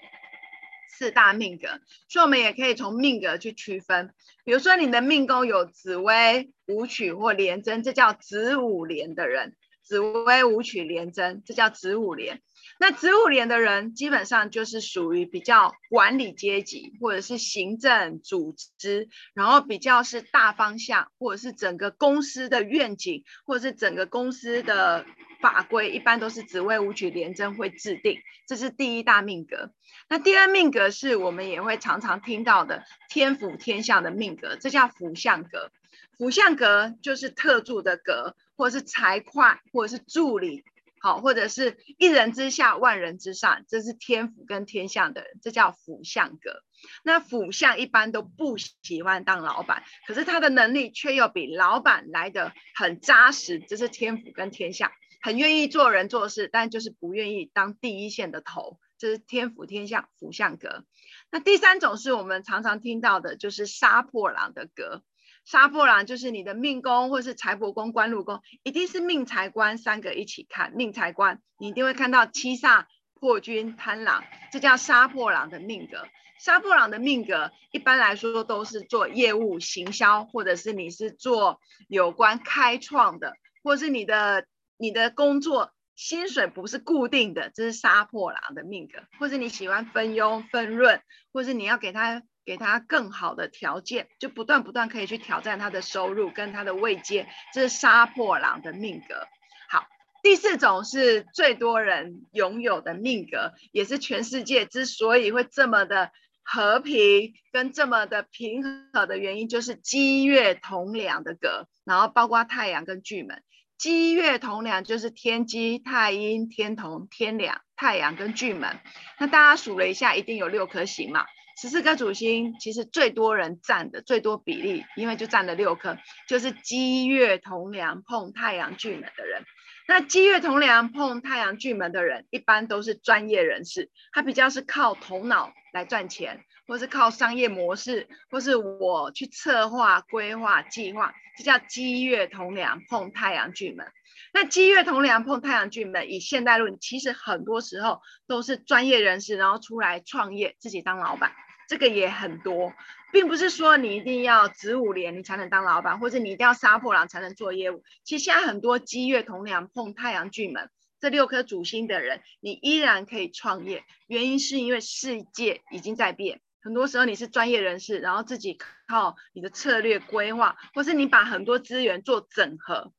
[0.89, 1.79] 四大命格，
[2.09, 4.13] 所以我们也可以从命格去区分。
[4.43, 9.51] 比如说你的命宫有紫微、武曲或廉贞，这叫子午廉的人；
[9.87, 12.41] 紫微、武曲、廉贞，这叫子午廉。
[12.77, 25.05] 那子午廉的人基本上就是属于比较管理阶级，或者是行政组织，然后比较是大方向，或者是整个公司的愿景，或者是整个公司的
[25.41, 28.19] 法规，一般都是紫微武曲廉贞会制定。
[28.45, 29.71] 这是第一大命格。
[30.09, 35.71] 那第二命格是我们也会常常听到的天府天相的命格，这叫辅相格。
[36.17, 40.63] 辅相格就是特助的格，或者是财会，或者是助理。
[40.99, 46.63] 好，或者是一人之下，万人之上，这是天府跟天相的人，这叫辅相格。
[47.03, 60.83] 那辅相一般都不喜欢当老板，可是他的能力却又比老板来得很扎实，这是天府跟天相，很愿意做人做事，但就是不愿意当第一线的头，这是天府天相辅相格。
[61.29, 65.03] 那第三种是我们常常听到的，就是杀破狼的格。
[65.47, 70.73] 杀破狼就是你的命宫，或是财帛宫、官禄宫，一定是命财官三个一起看。
[70.73, 72.83] 命财官，你一定会看到七煞、
[73.13, 76.05] 破军、贪狼，这叫杀破狼的命格。
[76.37, 88.99] 杀破狼的命格，一般来说都是做业务、行销，或者是你是做有关开创的，或是你的你的工作薪水不是固定的，这是杀破狼的命格。
[89.17, 92.21] 或是你喜欢分佣、分润，或是你要给他。
[92.47, 99.27] 给他更好的条件，就不断不断可以去挑战他的收入跟他的位阶，这是杀破狼的命格。
[99.69, 99.85] 好，
[100.23, 113.43] 第四种是最多人拥有的命格，也是全世界之所以会这么的和平跟这么的平和的原因，就是机月同梁的格，然后包括太阳跟巨门。
[113.77, 118.79] 机月同梁就是天机、太阴、天同、天梁、太阳跟巨门。
[119.19, 121.25] 那大家数了一下，一定有六颗星嘛。
[121.59, 129.41] 十四颗主星，其实最多人占的最多比例，因为就占了六颗，就是机月同梁碰太阳巨门的人。
[129.87, 143.87] 那机月同梁碰太阳巨门的人，一般都是专业人士，他比较是靠头脑来赚钱，或是靠商业模式，或是我去策划、规划、计划，这叫机月同梁碰太阳巨门。
[144.31, 151.31] 那机月同梁碰太阳巨门，以现代论，其实很多时候都是专业人士，然后出来创业，自己当老板。
[151.67, 152.73] 这个也很多，
[153.11, 157.83] 并不是说你一定要子午廉你才能当老板，或者你一定要杀破狼才能做业务。
[158.03, 163.83] 其实现在很多机月同梁碰太阳巨门这六颗主星的人，你依然可以创业。
[164.07, 168.57] 原因是因为世界已经在变，很多时候你是专业人士，然后自己
[168.87, 172.93] 靠你的策略规划，或是你把很多资源做整合，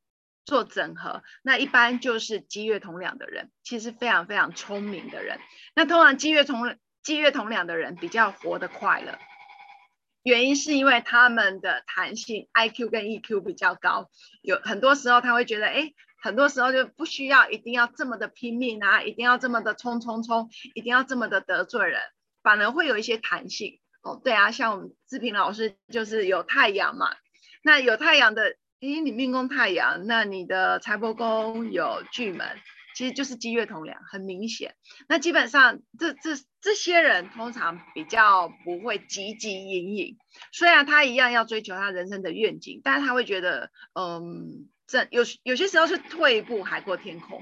[0.44, 5.40] 做整合，那一般就是机月同梁的人，其实非常非常聪明的人。
[5.74, 6.76] 那通常机月同
[7.08, 9.18] 机月同两的人比较活得快乐，
[10.22, 14.10] 原因是因为他们的弹性 IQ 跟 EQ 比较高，
[14.42, 22.02] 有很多时候他会觉得，哎，很多时候就不需要一定要这么的拼命啊，一定要这么的冲冲冲，一定要这么的得罪人，
[22.42, 23.80] 反而会有一些弹性。
[24.02, 27.16] 哦，对啊，像我们志平老师就是有太阳嘛，
[27.62, 28.56] 那有太阳的。
[28.80, 32.46] 诶，你命宫太阳，那你的财帛宫有巨门，
[32.98, 34.74] 其实就是积月同梁，很明显。
[35.08, 36.30] 那基本上这这
[36.60, 40.16] 这些人通常比较不会汲汲营营，
[40.50, 47.40] 虽然他一样要追求他人生的愿景，但是他会觉得，嗯，这有有些时候是退一步海阔天空。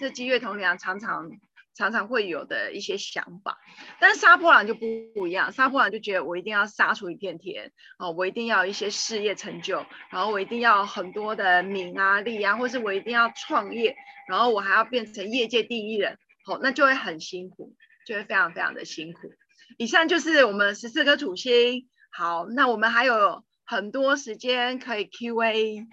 [0.00, 1.30] 这积月同梁常常。
[1.76, 3.58] 常常会有的一些想法，
[4.00, 13.94] 但是杀破狼就不一样，杀破狼就觉得我一定要杀出一片天哦，我一定要一些事业成就，然后我一定要很多的名啊利啊，或是我一定要创业，
[14.26, 17.74] 然后我还要变成业界第一人，好，那就会很辛苦，
[18.06, 19.32] 就会非常非常的辛苦。
[19.76, 25.86] 以上就是我们十四颗土星，好，那我们还有很多时间可以 Q&A，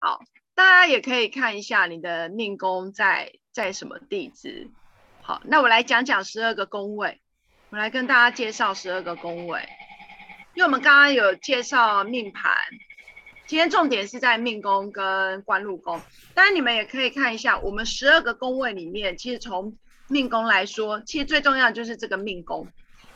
[0.00, 0.20] 好，
[0.56, 3.32] 大家也可以看一下你的命宫在。
[3.52, 4.68] 在什么地支？
[5.22, 7.20] 好，那我来讲讲十二个宫位，
[7.70, 9.68] 我来跟大家介绍十二个宫位。
[10.54, 12.52] 因为我们刚刚有介绍命盘，
[13.46, 16.00] 今天重点是在命宫跟官禄宫。
[16.34, 19.76] 当然，你们也可以看一下，我们十二个宫位里面，其实从
[20.08, 22.66] 命宫来说，其实最重要就是这个命宫。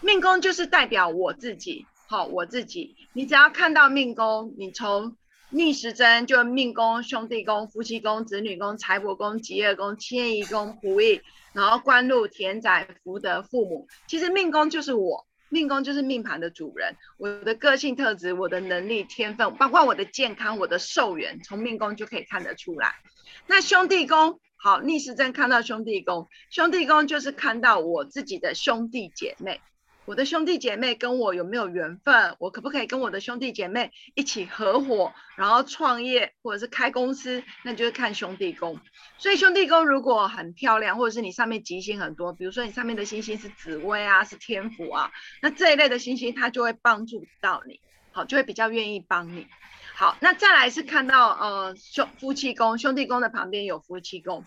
[0.00, 2.96] 命宫就是代表我自己，好，我自己。
[3.12, 5.16] 你只要看到命宫，你从
[5.54, 11.20] 逆时针就命宫、兄弟宫、夫妻宫、子女宫、财帛宫、疾厄宫、迁移宫、仆役，
[11.52, 13.86] 然后官禄、田宅、福德、父母。
[14.08, 16.96] 其实命宫就是我，命宫就是命盘的主人。
[17.18, 22.92] 我的个性特质、我的能力、天分，包括我的健康、我的寿元，从命宫就可以看得出来。
[23.46, 29.60] 那兄弟宫，好，逆时针看到兄弟宫，兄弟宫就是看到我自己的兄弟姐妹。
[30.06, 32.36] 我的兄弟姐妹跟我有没有缘分？
[32.38, 37.42] 我可不可以跟我的兄弟姐妹一起合伙，然后创业或者是开公司？
[37.62, 38.78] 那就是看兄弟宫。
[39.16, 47.80] 所以兄弟宫如果很漂亮，或者是你上面吉星很多，比如说你上面的星星是紫薇啊，是天府啊，那这一类的星星它就会帮助到你，
[48.12, 49.46] 好，就会比较愿意帮你。
[49.94, 54.44] 好，那再来是看到呃兄夫妻宫，兄弟宫的旁边有夫妻宫。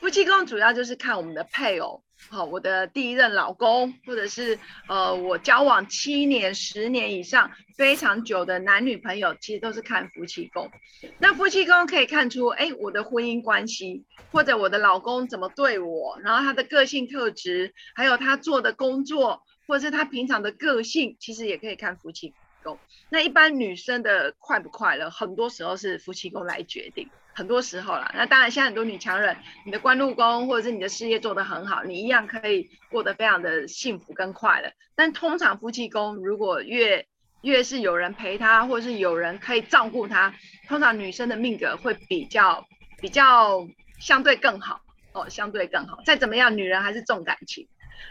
[0.00, 4.58] 夫妻宫主要就是看我们的配偶，好，我的第一任老公，或者是
[4.88, 10.70] 呃我交往七年、十年以上非常久的男女朋友，其实都是看夫妻宫。
[11.18, 22.78] 那夫妻宫可以看出，哎，我的婚姻关系，或者我的老公怎么对我，然后他的个性特质，还有他做的工作，或者是他平常的个性，其实也可以看夫妻宫。
[23.08, 27.08] 那一般女生的快不快乐，很多时候是夫妻宫来决定。
[27.38, 34.72] 很多时候啦，那当然，现在很多女强人，你的官禄宫或者是你的事业做得很好，你一样可以过得非常的幸福跟快乐。
[34.96, 37.06] 但通常夫妻宫如果越
[37.42, 40.34] 越是有人陪她，或者是有人可以照顾她，
[40.66, 42.66] 通常女生的命格会比较
[43.00, 43.64] 比较
[44.00, 44.80] 相对更好
[45.12, 46.00] 哦，相对更好。
[46.04, 47.68] 再怎么样，女人还是重感情。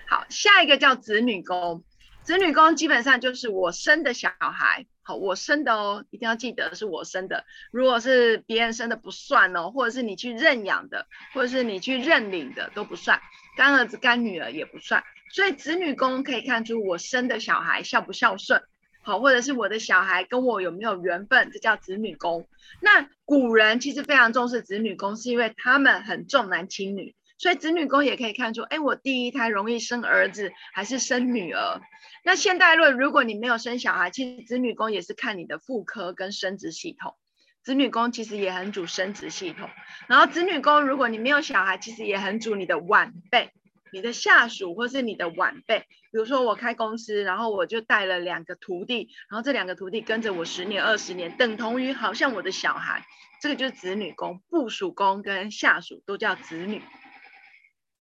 [0.07, 1.83] 好，下一个叫子女宫，
[2.23, 4.85] 子女宫基本上就是我生的小孩。
[5.07, 7.45] 好，我生的哦，一定要记得是我生的。
[7.71, 13.21] 如果是别人生的不算哦，或者是你去认养的，或者是你去认领的都不算，
[13.55, 15.01] 干儿子干女儿也不算。
[15.31, 18.61] 所以子女宫可以看出我生的小孩孝不孝顺，
[19.01, 22.45] 好，或者是我的小孩跟我有没有缘分，这叫子女宫。
[22.81, 27.15] 那古人其实非常重视子女宫，是因为他们很重男轻女。
[27.39, 31.79] 所以子女宫也可以看出，哎，我第一胎容易生儿子还是生女儿？
[32.27, 37.15] 那现代论，如果你没有生小孩，其实子女宫也是看你的妇科跟生殖系统。
[37.63, 39.69] 子女宫其实也很主生殖系统。
[40.07, 43.53] 然后子女宫，如果你没有小孩，其实也很主你的晚辈、
[43.93, 45.87] 你的下属或是你的晚辈。
[46.11, 53.05] 比如说我开公司，然后我就带了两个徒弟，然后这两个徒弟跟着我十年、二十年，等同于好像我的小孩。
[53.41, 56.81] 这个就是子女宫，部属宫跟下属都叫子女。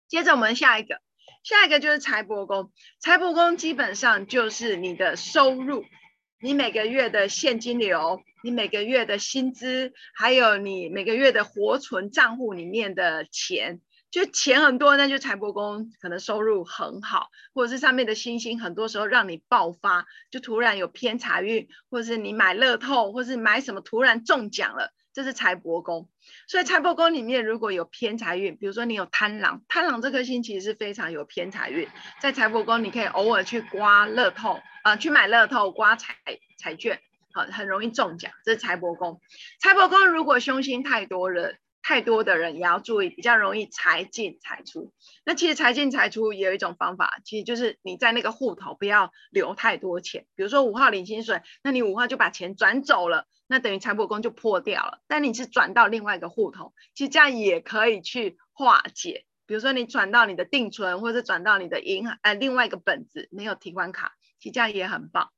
[0.07, 1.01] 接着我们下一个，
[1.46, 2.72] 下一个就是财帛宫。
[3.00, 5.86] 财帛宫基本上就是你的收入，
[6.41, 13.80] 你每个月的现金流，你每个月的薪资，还有你每个月的活存账户里面的钱，
[14.10, 24.91] 就钱很多，那就财帛宫可能收入很好，或者是上面的星星很多时候让你爆发，就突然有偏财运，或者是你买乐透，或是买什么突然中奖了。
[25.16, 26.09] 这是财帛宫，
[26.45, 31.88] 所以财帛宫里面如果有偏财运，比如说你有贪狼，贪狼这颗星其实是非常有偏财运，
[32.20, 36.16] 在财帛宫你可以偶尔去刮乐透啊、呃，去买乐透刮彩
[36.57, 36.99] 彩券，
[37.32, 38.34] 好，很容易中奖。
[38.43, 39.22] 这是财帛宫，
[39.61, 41.55] 财帛宫如果凶星太多了。
[41.88, 44.92] 太多的人也要注意，比较容易财进财出。
[45.24, 50.26] 那其实财进财出也有一种方法，其实就是你在那个户头不要留太多钱。
[50.34, 54.98] 比如说五号领薪水，那你五号就把钱转走了，那等于财帛宫就破掉了。
[55.08, 59.28] 但你是转到另外一个户头，其实这样也可以去化解。
[59.46, 65.30] 比如说你转到你的定存，或者转到你的银行，呃，另外一个本子没有提款卡，其实这样也很棒。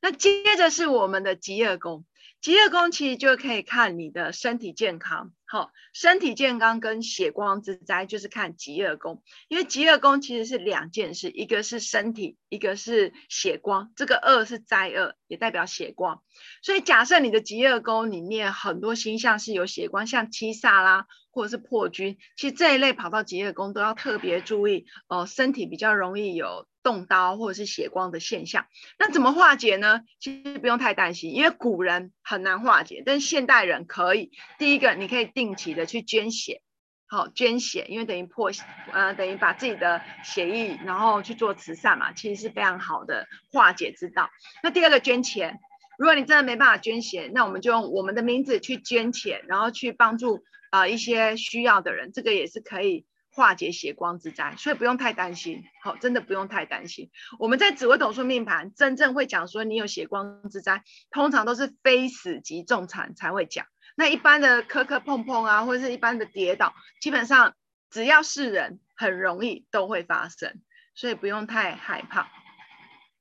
[0.00, 2.04] 那接着是我们的疾厄宫。
[2.40, 16.22] 疾厄宫其实就可以看你的身体健康，好，身体健康跟血光之灾就是看疾厄宫，因为疾厄宫其实是两件事，一个是身体，一个是血光，这个厄是灾厄，也代表血光，
[16.62, 26.69] 所以假设你的疾厄宫里面很多星象是有血光，像七煞啦，或者是破军，其实这一类跑到疾厄宫都要特别注意，哦、身体比较容易有。
[26.82, 28.66] 动刀或者是血光的现象，
[28.98, 30.00] 那怎么化解呢？
[30.18, 34.30] 其实不用太担心，因为古人很难化解，但是现代人可以。
[34.58, 36.62] 第一个，你可以定期的去捐血，
[37.06, 38.50] 好，捐血，因为等于破，
[38.92, 44.30] 呃，等于把自己的血液，然后去做慈善嘛，其实是非常好的化解之道。
[44.62, 45.58] 那第二个，捐钱，
[45.98, 53.04] 如果你真的没办法捐血，那我们就用我们的名字去捐钱，然后去帮助啊、一些需要的人，这个也是可以。
[53.32, 55.62] 化解血光之灾，所以不用太担心。
[55.82, 57.10] 好，真的不用太担心。
[57.38, 63.66] 我们在紫微斗数命盘真正会讲说你有血光之灾，通常都是非死即重残才会讲。
[63.96, 67.54] 那一般的磕磕碰碰啊，或者是一般的跌倒，基本上
[67.90, 70.60] 只要是人，很容易都会发生，
[70.94, 72.28] 所以不用太害怕。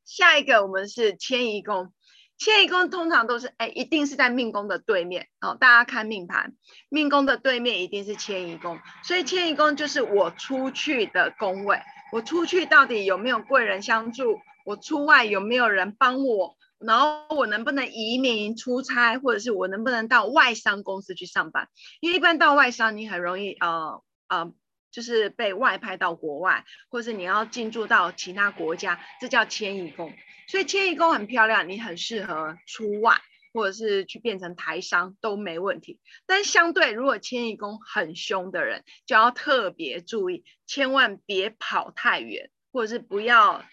[0.05, 1.93] 下一个我们是迁移宫。
[2.39, 5.57] 迁移宫通常都是哎，一定是在命宫的对面哦。
[5.59, 6.53] 大家看命盘，
[6.87, 11.81] 命宫的对面一定是迁移宫，所以迁移宫就是我出去的宫位。
[12.13, 14.39] 我出去到底有没有贵人相助？
[14.65, 16.55] 我出外有没有人帮我？
[16.79, 21.67] 然后我能不能移民出差，或者是我能不能到外商公司去上班？
[21.99, 24.53] 因为一般到外商，你很容易呃呃，
[24.91, 30.13] 就是被外派到国外，或者是你要进驻到其他国家，这叫迁移宫。
[30.49, 33.21] 所以迁移宫很漂亮，你很适合出外，
[33.53, 35.99] 或者是去变成台商都没问题。
[36.25, 43.63] 但相对，如果迁移宫很凶的人，就要特别注意，千万别跑太远，或者是不要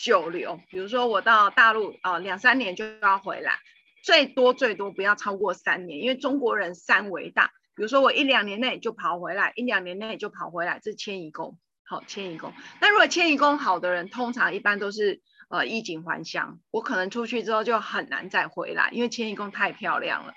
[0.00, 0.58] 久留。
[0.68, 3.60] 比如说我到大陆啊，两三年就要回来，
[4.02, 7.52] 最多最多不要超过三年，因为中国人三为大。
[7.76, 11.56] 比如说我一两年内就跑回来，一两年内就跑回来，这是迁移宫。
[11.84, 12.52] 好，迁移宫。
[12.80, 15.22] 那如果迁移宫好的人，通常一般都是。
[15.48, 20.34] 呃，衣锦还乡，我可能出去之后就很难再回来，因为迁移宫太漂亮了。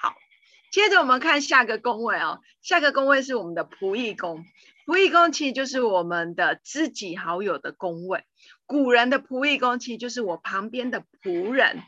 [0.00, 0.14] 好，
[0.70, 4.44] 接着我们看下个宫位哦，下个宫位是我们的仆役宫，
[4.86, 8.22] 仆役宫其实就是我们的知己好友的宫位。
[8.64, 11.82] 古人的仆役宫其实就是我旁边的仆人，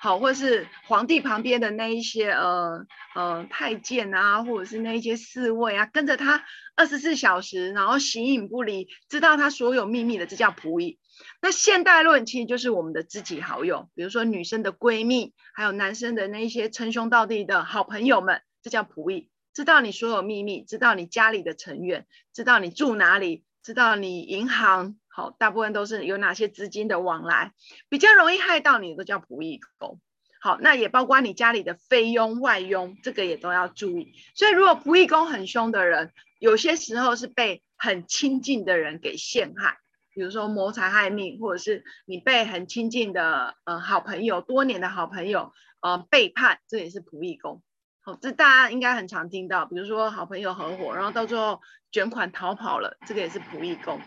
[0.00, 6.42] 好，或是皇帝旁边的那一些呃呃太监啊，或者是那一些侍卫啊，跟着他
[6.74, 10.98] 二十四小时，然后形影不离，知道他所有秘密的，这叫仆役。
[11.40, 27.52] 那现代论其实就是我们的知己好友，比如说女生的闺蜜，还有男生的那些称兄道弟的好朋友们，这叫仆役，知道你所有秘密，知道你家里的成员，知道你住哪里，知道你银行，好，大部分都是有哪些资金的往来，
[27.88, 30.00] 比较容易害到你的都叫仆役宫。
[30.40, 34.12] 好，那也包括你家里的非佣、外佣，这个也都要注意。
[34.34, 39.78] 所以如果仆役工很凶的人，有些时候是被很亲近的人给陷害。
[40.14, 47.62] 比如说谋财害命，或者是你被很亲近的呃好朋友、多年的好朋友呃背叛，这也是仆役工。
[48.00, 49.66] 好，这大家应该很常听到。
[49.66, 51.60] 比如说好朋友合伙，然后到最后
[51.90, 53.98] 卷款逃跑了，这个也是仆役工。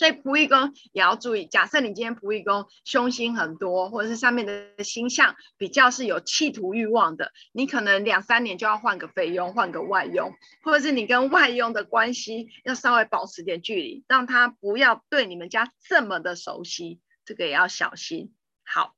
[0.00, 10.32] 所以仆役宫也要注意，假设你今天仆役宫凶星很多，或者是上面的星象比较是有企图欲望的，你可能两三年就要换个菲佣，换个外佣，
[10.64, 18.32] 或者是你跟外佣的关系要稍微保持点距离，让他不要对你们家这么的熟悉，这个也要小心。
[18.64, 18.94] 好，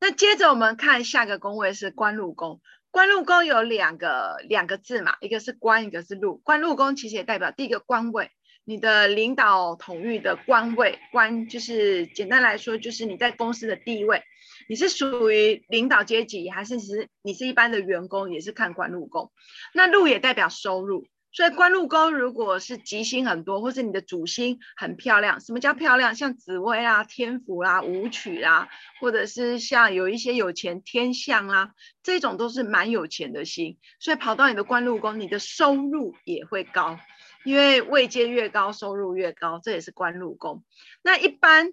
[0.00, 8.30] 那接着我们看下个宫位是官禄宫，官禄宫有两个两个字嘛，一个是官，一个是禄，官禄宫其实也代表第一个官位。
[8.68, 14.24] 你的领导统御的官位，官就是简单来说，就是你在公司的地位，
[14.68, 19.30] 你是属于领导阶级，还是其实你是一般的员工，也是看官禄宫。
[19.72, 26.16] 那禄也代表收入，所以官禄宫如果是吉星很多，或是你的主星很漂亮，什么叫漂亮？
[26.16, 28.66] 像紫微啊、天府、啊、武曲、啊，
[29.00, 31.70] 或者是像有一些有钱天相啊，
[32.02, 36.98] 这种都是蛮有钱的星，所以跑到你的官禄宫，你的收入也会高。
[37.46, 40.64] 因为位阶越高，收入越高，这也是官禄宫。
[41.00, 41.72] 那一般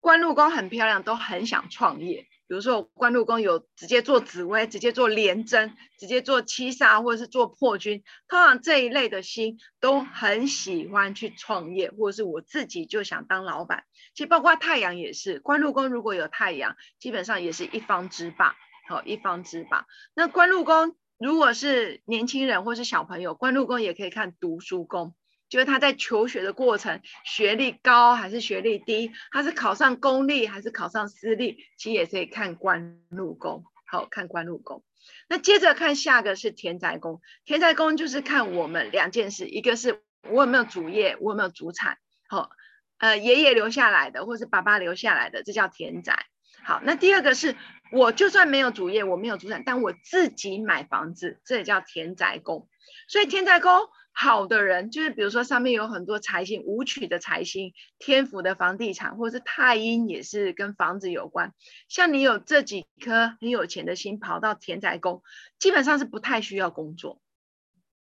[0.00, 13.84] 官禄宫很漂亮，都很想创业，比如说官禄宫有直接做紫薇，直接做廉贞，直接做七杀，或者是做破军，通常这一类的星都很喜欢去创业，或者是我自己就想当老板。
[14.14, 18.56] 其实包括太阳也是，官禄宫如果有太阳，基本上也是一方之霸，
[18.88, 19.86] 好，一方之霸。
[20.14, 25.14] 那官禄宫如果是年轻人或是小朋友，官禄宫也可以看读书宫。
[25.48, 33.62] 就是他在求学的过程，学历高还是学历低，他是考上公立还是考上私立，其实也可以看官禄宫。
[33.86, 34.82] 好，看官禄宫。
[35.28, 41.98] 那接着看下个是田宅宫，田宅宫就是看我们两件事，一个是我有没有主业，我有没有祖产。
[42.28, 42.50] 好，
[42.96, 46.26] 呃，爷爷留下来的，或是爸爸留下来的，这叫田宅。
[46.64, 47.56] 好，那第二个是
[47.90, 52.68] 我就算没有主业，我没有资产，但我自己买房子，这也叫田宅宫。
[53.08, 53.70] 所以田宅宫。
[54.14, 61.54] 好的人就是，比如说上面有很多财星，武曲的财星，天府的房地产，或者是太阴也是跟房子有关。
[61.88, 65.22] 像你有这几颗很有钱的星跑到田宅宫，
[65.58, 67.22] 基本上是不太需要工作。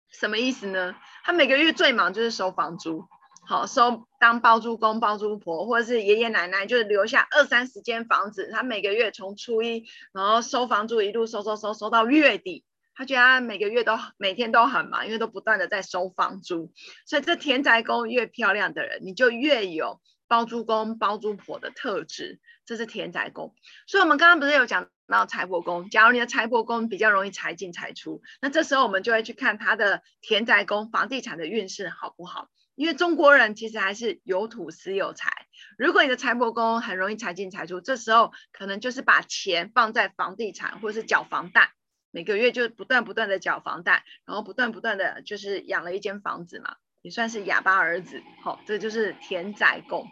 [0.10, 0.98] 什么意思呢？
[1.24, 3.06] 他每个月最忙就是收房租，
[3.44, 12.64] 好收当包租公、包租婆，或者是爷爷奶奶就是留下二三十间房子，他每个月从初一然后收房租一路收收收收到月底。
[12.94, 16.72] 他觉得他每个月都每天都很忙，因为都不断的在收房租，
[17.06, 23.56] 所以这田宅宫越漂亮的人，你就越有包租公包租婆的特质，这是田宅宫。
[23.88, 32.50] 所以我们刚刚不是有讲到财帛宫，假如你的财帛宫比较容易财进财出，那这时候我们就会去看他的田宅宫房地产的运势好不好？
[32.82, 35.30] 因为中国人其实还是有土斯有财，
[35.78, 41.74] 如果你的财帛宫很容易财进财出，这时候可能就是把钱放在房地产或是缴房贷。
[42.10, 48.24] 每个月就不断不断的缴房贷，然后不断不断的就是养了一间房子嘛，也算是哑巴儿子。
[48.44, 50.08] 好、哦，这就是田宅宫。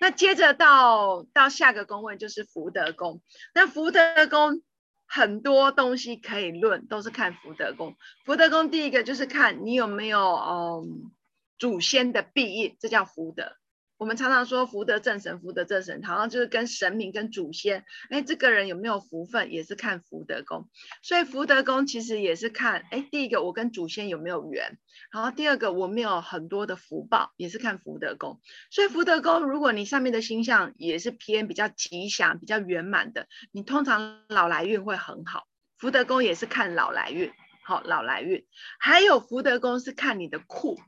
[0.00, 3.20] 那接着到到下个宫位就是福德宫。
[3.52, 4.00] 那福德
[4.30, 4.62] 宫
[5.08, 7.96] 很多东西可以论，都是看福德宫。
[8.24, 11.10] 福德宫第一个就是看你有没有嗯
[11.58, 13.56] 祖先的庇荫，这叫福德。
[13.98, 20.68] 我们常常说福德正神，福德正神，好像就是跟神明、跟祖先，哎，这个人有没有福分，也是看福德宫。
[21.00, 24.78] 所以福德宫其实也是看，哎，第一个我跟祖先有没有缘，
[25.10, 28.38] 然后第二个我没有很多的福报，也是看福德宫。
[28.70, 35.46] 所以福德宫，如果你上面的星象也是偏比较吉祥、比较圆满的，你通常老来运会很好。
[35.78, 37.32] 福德宫也是看老来运，
[37.64, 38.46] 好，老来运。
[38.78, 40.78] 还有福德宫是看你的库。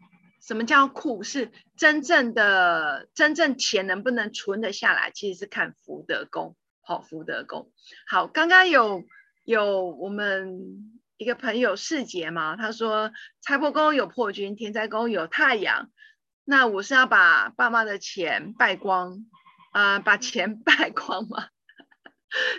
[0.41, 1.23] 什么叫库？
[1.23, 6.57] 是真正的真正钱能不能存得下来，其实是看福德宫。
[6.81, 7.71] 好，福德宫。
[8.07, 9.05] 好，刚刚有
[9.45, 15.91] 有我们一个朋友世杰嘛，他说财帛宫有破军，田宅宫有太阳。
[16.45, 19.27] 那我是要把爸妈的钱败光
[19.73, 20.01] 啊、呃？
[20.01, 21.49] 把钱败光吗？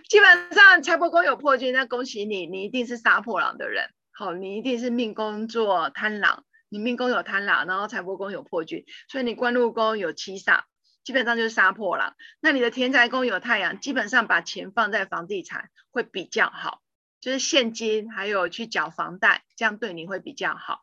[0.08, 3.90] 基本上财帛宫有破军，那恭喜你，你一定是杀破狼的人。
[4.12, 6.44] 好，你一定是命宫做贪狼。
[6.70, 10.62] 你命宫有贪狼，然后财帛宫有破军，所以你官禄宫有七煞，
[11.04, 12.16] 基本上就是杀破狼。
[12.40, 16.82] 那你的田宅宫有太阳，基本上把钱放在房地产会比较好，
[17.22, 20.82] 就是现金还有去缴房贷，这样对你会比较好。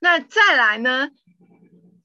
[0.00, 1.10] 那再来呢，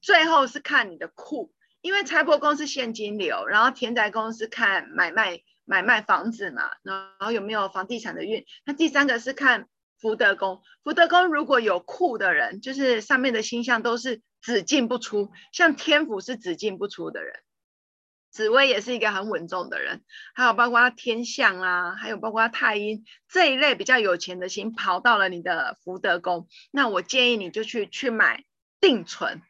[0.00, 8.46] 最后是看你的库，因为财帛宫是现金流，然后田宅宫是看买卖买卖房子嘛，然后有没有房地产的运。
[8.64, 9.66] 那第三个是看。
[9.98, 17.34] 福德宫，福德宫如果有库的人，就是上面的星象都是只进不出，像天府是只进不出的人，
[18.30, 20.02] 紫薇也是一个很稳重的人，
[20.34, 28.44] 还有包括天象啊，还有包括太阴这一类比较有钱的星跑到了你的福德宫，那我建议你就去去买
[28.80, 29.40] 定存，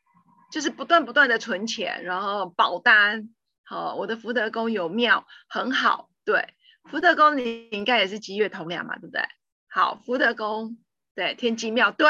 [0.52, 3.30] 就是不断不断的存钱，然后保单。
[3.64, 6.54] 好，我的福德宫有庙很好，对，
[6.88, 9.22] 福德宫你应该也是吉月同梁嘛，对不对？
[9.76, 10.78] 好，福德宫
[11.14, 12.06] 对天机庙，对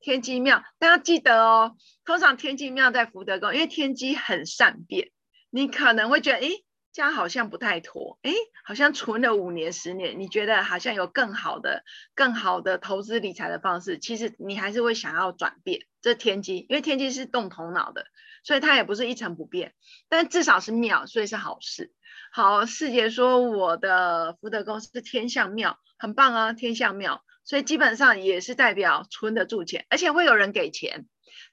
[0.00, 1.76] 天机庙，大家记得哦。
[2.06, 5.10] 通常天机庙在福德宫，因为天机很善变，
[5.50, 8.32] 你可能会觉得，诶，这样好像不太妥，诶，
[8.64, 11.84] 好像存了五年、十年，你觉得好像有更好的、
[12.14, 15.82] 更好的投资理财的方式，其实你还是会想要转变。
[16.00, 18.06] 这天机，因为天机是动头脑的，
[18.42, 19.74] 所以它也不是一成不变，
[20.08, 21.92] 但至少是庙，所以是好事。
[22.34, 31.04] 好，师姐说我的福德宫是天相庙，很棒啊，天相庙，所以基本上也是代表存得住钱，而且会有人给钱。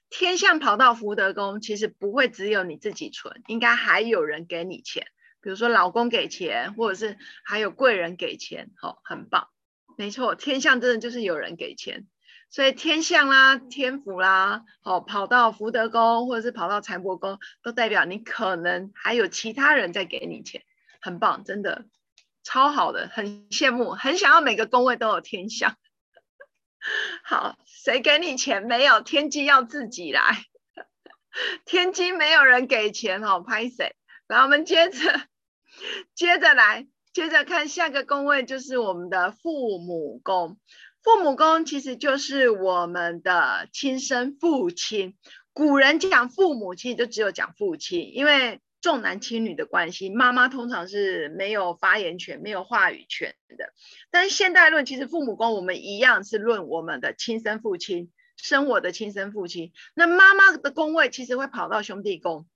[0.08, 5.08] 天相跑到福德宫，其实不会只有你自己存，应该还有人给你钱，
[5.42, 9.48] 比如说老公给钱，或者是还有贵人给钱，好、哦，很棒，
[9.98, 12.06] 没错，天相真的就是有人给钱，
[12.48, 20.62] 所以天相啦、天府啦，好、哦，跑到福德宫或者是跑到财帛宫，都代表你可能还有其他人在给你钱。
[21.00, 21.86] 很棒，真的。
[22.42, 25.76] 超好的，很羡慕，很想要每个宫位都有天相。
[27.22, 28.62] 好，谁给你钱？
[28.62, 30.44] 没有，天机要自己来。
[31.64, 33.94] 天机没有人给钱哦，拍谁？
[34.26, 35.26] 来，我们接着
[36.14, 40.58] 接着来，接着看下个宫位，就是我们的父母宫。
[41.02, 45.16] 父母宫其实就是我们的亲生父亲。
[45.52, 53.72] 古人讲父母，其实就只有讲父亲，因为重男轻女的关系，妈妈通常是没有发言权、没有话语权的。
[54.10, 58.10] 但是现代论，其实父母宫我们一样是论我们的亲生父亲。
[58.42, 62.46] 生我的亲生父亲，那妈妈的宫位其实会跑到兄弟宫，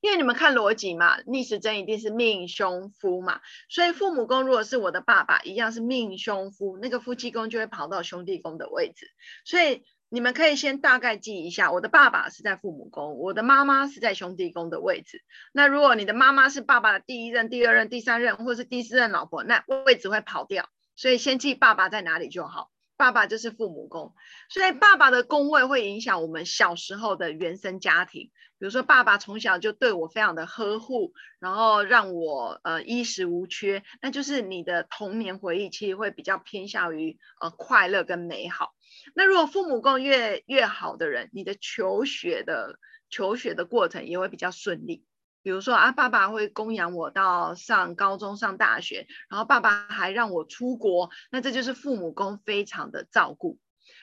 [0.00, 9.10] 因为你们看逻辑嘛，逆时针一定是命兄夫嘛，所以父母宫如果是我的爸爸，一样是命兄夫，那个夫妻宫就会跑到兄弟宫的位置，
[9.44, 15.22] 所以你们可以先大概记一下，我的爸爸是在父母宫，我的妈妈是在兄弟宫的位置。
[15.52, 22.70] 那如果你的妈妈是爸爸的第一任、第二任、第三任，或是第四任老婆，那位置会跑掉，所以先记爸爸在哪里就好。
[22.96, 24.12] 爸爸就是父母宫，
[24.50, 28.30] 所以爸爸的宫位会影响我们小时候的原生家庭。
[28.58, 38.74] 比如说，爸爸从小就对我非常的呵护，然后让我呃衣食无缺，那就是你的童年回忆其实会比较偏向于呃快乐跟美好。
[39.14, 42.78] 那如果父母宫越越好的人，你的求学的
[43.08, 45.04] 求学的过程也会比较顺利。
[45.42, 53.58] 比如说啊，爸爸会供养我到上高中、上大学，然后爸爸还让我出国，那这就是父母宫非常的照顾。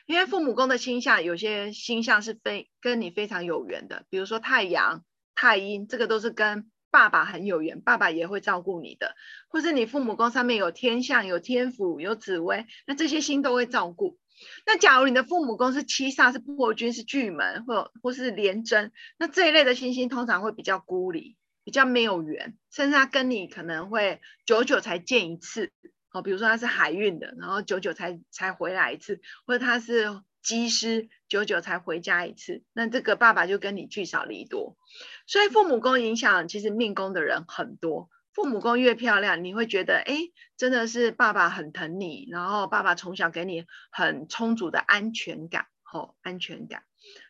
[0.07, 5.03] 因为父母宫的星象，有些星象是非跟你非常有缘的，比如说太阳、
[5.35, 9.13] 太阴，这个都是跟爸爸很有缘，爸爸也会照顾你的。
[9.49, 14.17] 或是你父母宫上面有天象、有天府、有紫微，那这些星都会照顾。
[14.65, 25.71] 那假如你的父母宫是七煞、是破军、是巨门，或或是廉贞，那这一类的星星通常会比较孤立，比较没有缘，甚至他跟你可能会久久才见一次。
[26.09, 34.77] 好，比如说他是海运的，然后久久才才回来一次，或者他是机师，久久才回家一次，那这个爸爸就跟你聚少离多。
[35.25, 38.09] 所以父母宫影响其实命宫的人很多。
[38.37, 40.13] 父母宫越漂亮，你会觉得，哎，
[40.57, 46.83] 真的是爸爸很疼你，然后爸爸从小给你很充足的安全感，吼、哦，安全感。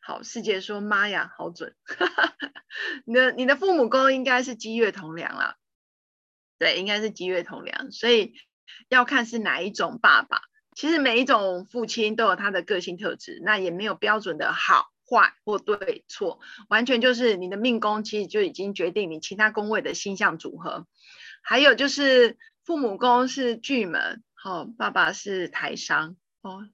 [0.04, 1.74] 好，师姐说，妈呀，好准。
[3.08, 5.56] 你的你的父母宫应该是积月同梁啦，
[6.60, 8.34] 对，应该是积月同梁，所以
[8.90, 10.42] 要看是哪一种爸爸。
[10.76, 14.88] 其实每一种父亲都有他的个性特质，那也没有标准的好。
[15.10, 20.86] 坏或对错，完全就是你的命宫，其实就已经决定你其他宫位的星象组合。
[21.42, 26.68] 还有就是父母宫是巨门，好、哦，爸爸是台商哦，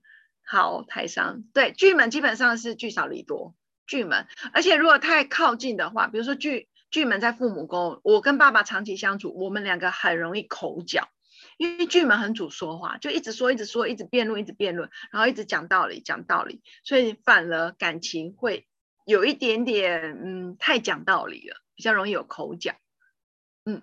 [0.43, 3.55] 好，台商对巨门基本上是聚少离多，
[3.85, 11.09] 巨门，而且如果太靠近的话，比如说巨巨门在父母宫，我跟爸爸长期相处，我们两个很容易口角。
[11.57, 18.67] 因为巨门很主说话，就一直说，一直说，一直辩论，一直辩论，然后一直讲道理，讲道理，所以反而感情会
[19.05, 22.75] 有一点点，嗯，太讲道理了，比较容易有口角。
[23.65, 23.81] 嗯，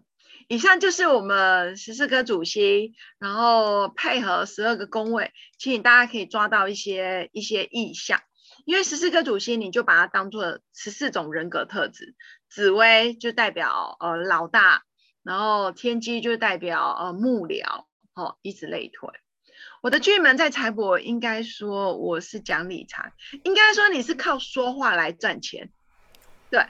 [0.49, 8.21] 以上就是我们十四颗主星，然后配合十二个宫位，请大家可以抓到一些一些意象。
[8.67, 12.15] 因为十四颗主星，你就把它当做十四种人格特质，
[12.49, 14.85] 紫微就代表呃老大。
[15.23, 19.09] 然后天机就代表呃幕僚，哦，以此类推。
[19.83, 23.13] 我的巨门在财帛，应该说我是讲理财，
[23.45, 25.71] 应该说你是靠说话来赚钱。
[26.51, 26.67] 对，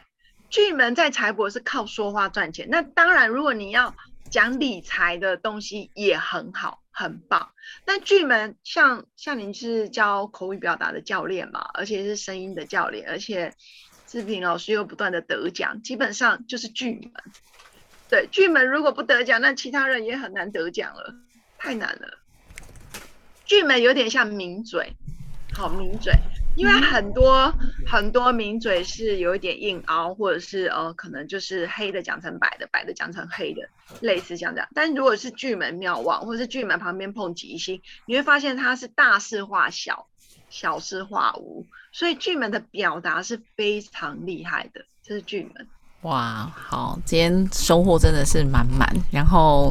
[0.48, 2.68] 巨门在财帛是靠说话赚钱。
[2.70, 3.94] 那当然，如果你要
[4.30, 7.52] 讲理财的东西也很好，很棒。
[7.84, 13.54] 但巨门像像您是教口语表达的教练嘛，而且是声音的教练，而且
[14.06, 17.12] 志平老师又不断的得奖，基本上就是巨门。
[18.10, 21.14] 对，巨门如果不得奖，那其他人也很难得奖了，
[21.56, 22.18] 太难了。
[23.44, 24.94] 巨门有点像名嘴，
[25.54, 26.12] 好名嘴，
[26.56, 27.54] 因为很多
[27.86, 33.68] 很多名嘴是有一点硬凹，或者是呃，可能就是黑的讲成白的，白的讲成黑的，
[34.00, 34.68] 类似像这样。
[34.74, 40.08] 但如果是巨门庙望，或者是巨门旁边碰吉星，你会发现它是大事化小，
[40.48, 45.68] 小事化无，所以巨门的表达是非常厉害的，这是巨门。
[46.02, 48.88] 哇，好，今天收获真的是满满。
[49.10, 49.70] 然后，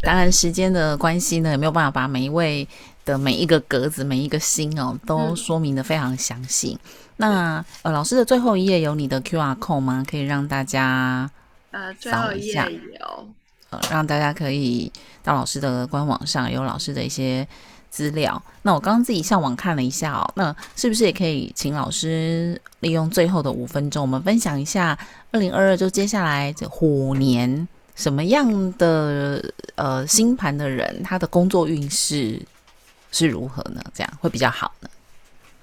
[0.00, 2.66] 当然时间的关系呢，也没有办法把每一位
[3.04, 6.76] 的每一个格子、每一个星哦，都说明的非常详细。
[6.82, 10.04] 嗯、那呃，老师的最后一页有你的 QR code 吗？
[10.10, 11.30] 可以让大家
[11.70, 12.54] 呃，最后一页
[12.98, 13.28] 有，
[13.70, 14.90] 呃，让大家可以
[15.22, 17.46] 到老师的官网上有老师的一些。
[17.90, 24.96] 资料，那我刚刚自己上网看了一下哦，那是不是也可以请老师利用最后的五分钟，我们分享一下
[25.32, 32.40] 二零二二就接下来这虎年什么样的呃星盘的人，他的工作运势
[33.10, 33.82] 是如何呢？
[33.92, 34.88] 这样会比较好呢？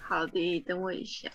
[0.01, 1.29] 好的，等我一下。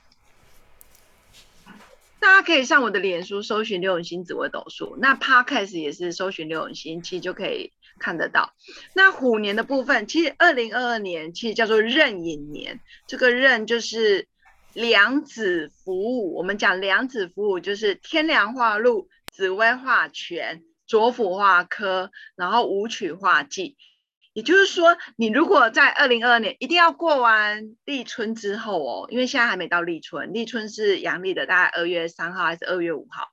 [2.21, 7.73] 大家可以上我的脸书搜寻刘永新紫微斗数，那 Podcast 也是搜寻刘永新，其实就可以
[8.03, 8.53] 看得到。
[8.95, 14.27] 那虎年的部分，其实二零二二年其实叫做壬寅年，这个壬就是
[14.75, 16.35] 梁子服午。
[16.35, 23.77] 我们讲梁子服午，就是天梁化禄，紫微化权，左辅化科，然后武曲化忌。
[24.35, 33.29] 也就是说，你如果在二零二二年一定要过完立春之后哦，因为现在还没到立春，立春是阳历的，大概二月三号还是二月五号？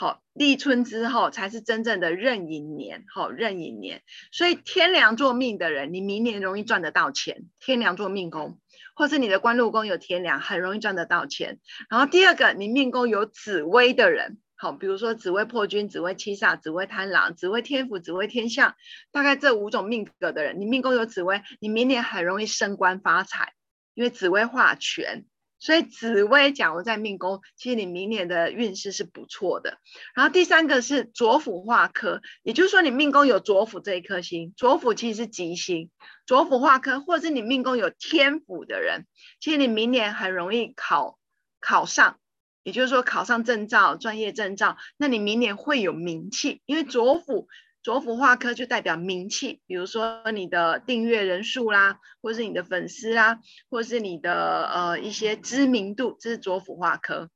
[0.00, 4.00] 好，立春之后才是真正的壬寅年，好，壬寅年。
[4.32, 7.44] 所以天梁做命的人，你明年容易赚得到钱。
[7.58, 8.58] 天梁做命宫，
[8.94, 11.60] 或是你的官禄宫有天梁，很容易赚得到钱。
[11.90, 14.38] 然后第二个，你命宫有紫薇的人。
[14.56, 18.76] 好，比如说紫薇破军、紫薇七煞、紫薇贪狼、紫薇天府、紫薇天相，
[19.12, 23.52] 大概这五种命格的人，你命宫有紫薇，你明年很容易升官发财，
[23.92, 25.26] 因为紫薇化权，
[25.60, 29.78] 所以紫薇假如在命宫，其实你明年的运势是不错的。
[30.16, 35.90] 然后第三个是左辅化科，也就是说你命宫有左辅这一颗星，左辅其实是吉星，
[36.26, 39.06] 左辅化科，或者是你命宫有天府的人，
[39.38, 41.18] 其实你明年很容易考
[41.60, 42.16] 考上。
[42.62, 47.48] 也就是说，考上证照、专业证照，那你明年会有名气，因为左辅
[47.82, 57.30] 左辅化科就代表名气，比如说你的订阅人数啦，或是你的粉丝啦，或是你的呃一些知名度，这是左辅化科。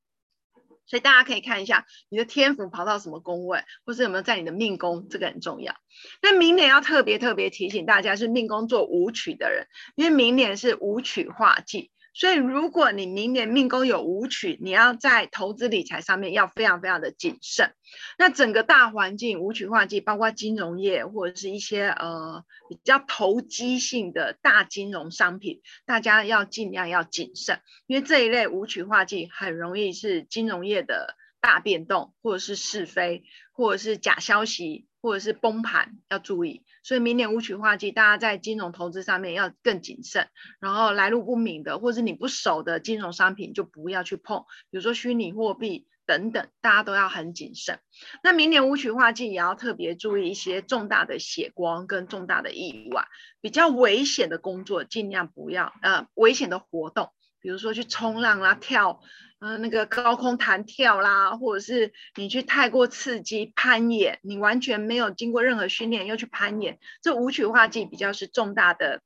[0.86, 5.74] 所以大家可以看一下你的天府跑到什么宫位，或是有没有在你的命宫，这个很重要。
[6.20, 9.66] 那明年要特别特别提醒大家，是命宫做舞曲的人，
[9.96, 11.90] 因为明年是舞曲化忌。
[12.14, 17.72] 所以，如果你明年命宫有武曲，你要在投资理财上面要非常非常的谨慎。
[18.16, 33.24] 那整个大环境武曲化忌，包括金融业或者是一些呃比较投机性的大金融商品，大家要尽量要谨慎，因为这一类武曲化忌很容易是金融业的大变动，或者是是非，
[33.54, 36.64] 或者是假消息，或者是崩盘，要注意。
[36.82, 40.28] 所以明年武曲化忌，大家在金融投资上面要更谨慎。
[40.60, 44.44] 然后来路不明的，或是你不熟的金融商品，就不要去碰。
[44.70, 47.78] 比如说虚拟货币等等，大家都要很谨慎。
[48.22, 53.06] 那明年武曲化忌也要特别注意一些重大的血光跟重大的意外，
[53.40, 55.72] 比较危险的工作尽量不要。
[55.80, 57.12] 呃，危险的活动，
[57.44, 59.02] 比如说去冲浪啦、跳。
[59.40, 69.02] 呃，那个高空弹跳啦，或者是你去太过刺激攀岩，你完全没有经过任何训练又去攀岩，这武曲化忌比较是重大的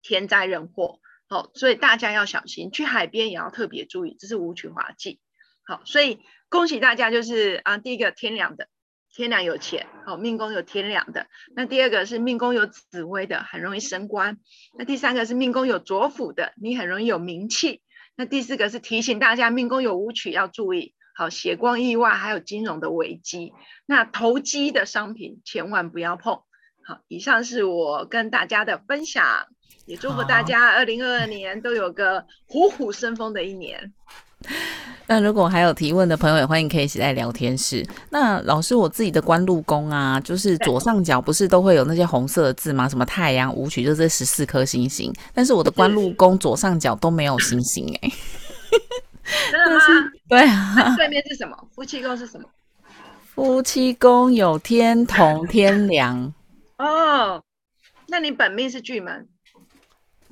[0.00, 2.70] 天灾人祸，好，所以大家要小心。
[2.70, 5.20] 去海边也要特别注意，这是武曲化忌。
[5.64, 8.68] 好，所以恭喜大家，就是啊，第一个天凉的，
[9.14, 11.26] 天梁有钱，好，命宫有天梁的。
[11.54, 14.38] 那第二个是命宫有紫薇的，很容易升官。
[14.78, 17.82] 那第三个是命宫有左辅的，你很容易有名气。
[18.16, 23.52] 那第四个是提醒大家，命宫有武曲要注意，好，血光意外，还有金融的危机。
[23.84, 26.40] 那投机的商品千万不要碰。
[26.82, 29.46] 好，以上是我跟大家的分享，
[29.84, 33.92] 也祝福大家二零二二年都有个虎虎生风的一年。
[35.08, 37.86] 那如果还有提问的朋友，也欢迎可以写在聊天室。
[38.10, 42.88] 那老师，我自己的官禄宫啊，就是左上角不是都会有那些红色的字吗？
[42.88, 45.12] 什么太阳、舞曲，就这十四颗星星。
[45.34, 48.14] 但是我的官禄宫左上角都没有星星哎、欸。
[49.50, 49.82] 真的吗？
[50.28, 50.94] 对啊。
[50.96, 51.56] 对面是什么？
[51.74, 52.48] 夫妻宫是什么？
[53.34, 56.32] 夫妻宫有天同、天梁。
[56.78, 57.42] 哦，
[58.06, 59.28] 那你本命是巨门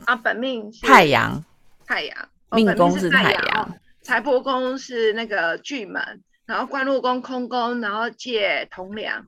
[0.04, 0.16] 啊？
[0.16, 1.44] 本命太阳。
[1.86, 2.16] 太阳。
[2.52, 3.74] 命宫是太阳。
[4.10, 6.02] 财帛宫是那个巨门，
[6.44, 9.24] 然后官禄宫空宫，然后借同梁，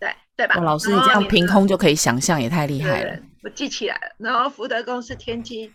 [0.00, 0.54] 对对吧？
[0.62, 3.18] 老师，你这样凭空就可以想象，也太厉害了。
[3.42, 4.16] 我记起来了。
[4.16, 5.70] 然后福德宫是天机，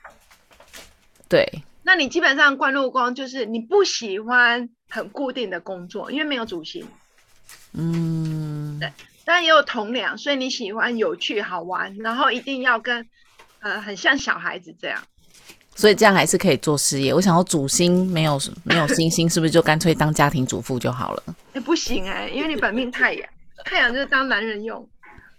[1.30, 1.47] 对。
[1.84, 6.84] 那你基本上官禄宫就是你不喜欢很固定的工作，因为没有主星。
[7.74, 8.91] 嗯，对。
[9.26, 13.08] 但也有同梁，所以你喜欢有趣好玩，然后一定要跟
[13.60, 15.04] 呃很像小孩子这样。
[15.76, 17.14] 所以这样还是可以做事业。
[17.14, 21.24] 我想要主星没有没有星星，是不是就干脆当家庭主妇就好了？
[21.28, 23.30] 哎、欸，不行哎、欸，因为你本命太阳，
[23.66, 24.88] 太阳就是当男人用，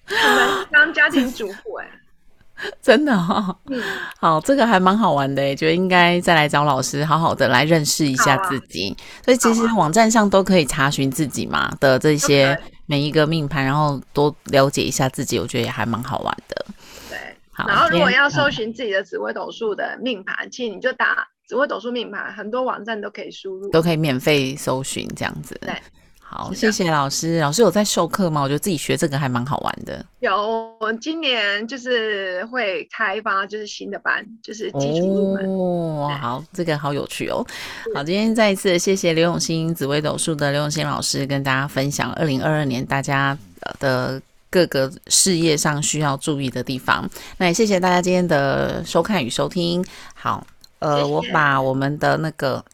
[0.04, 3.56] 很难当家庭主妇哎、欸，真的哦。
[3.66, 3.82] 嗯，
[4.18, 8.90] 好，这个还蛮好玩的哎，觉得应该再来找老师，好好的来认识一下自己。
[8.90, 16.66] 啊、所以其实网站上都可以查询自己嘛的这些每一个命盘，然后多了解一下自己，我觉得也还蛮好玩的。
[17.56, 25.56] 然后，如果要搜寻自己的紫微斗数的命盘，其实你就打紫微斗数命盘，很多网站都可以输入，都可以免费搜寻这样子。
[25.60, 25.72] 对，
[26.18, 27.38] 好，谢谢老师。
[27.38, 28.42] 老师有在授课吗？
[28.42, 30.04] 我觉得自己学这个还蛮好玩的。
[30.18, 35.48] 有，我今年就是会开发就是新的班，就是基础入门。
[35.48, 37.46] 哦，好，这个好有趣哦。
[37.94, 43.38] 好，今天再一次谢谢刘永新紫微斗数的刘永新老师跟大家分享二零二二年大家
[43.78, 44.20] 的
[44.54, 47.10] 各个事业上需要注意的地方。
[47.38, 49.84] 那也谢谢大家今天的收看与收听。
[50.14, 50.46] 好，
[50.78, 51.10] 呃，谢谢。
[51.10, 52.64] 我把我们的那个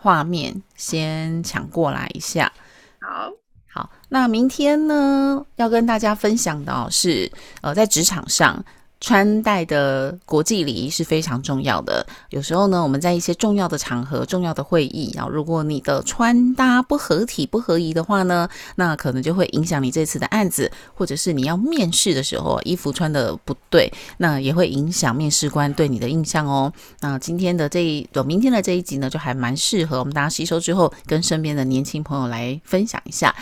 [0.00, 2.52] 画面先抢过来一下。
[3.00, 3.30] 好
[3.72, 7.30] 好，那明天呢，要跟大家分享的是，
[7.60, 8.64] 呃，在职场上。
[9.00, 12.04] 穿戴的国际礼仪是非常重要的。
[12.30, 26.72] 有时候呢，我们在一些重要的场合、重要的会议，然后如果你的穿搭不合体、不合宜的话呢，那可能就会影响你这次的案子，或者是你要面试的时候，衣服穿得不对，那也会影响面试官对你的印象哦。
[27.00, 33.34] 那今天的这一，明天的这一集呢，就还蛮适合我们大家吸收之后，跟身边的年轻朋友来分享一下。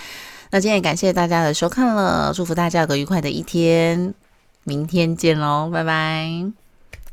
[0.51, 4.15] 那今天也感谢大家的收看了，祝福大家有个愉快的一天。
[4.69, 6.53] 明天见喽，拜拜！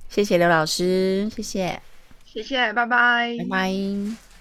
[0.09, 1.79] 谢谢刘老师，谢谢，
[2.25, 4.32] 谢谢，拜拜，拜拜。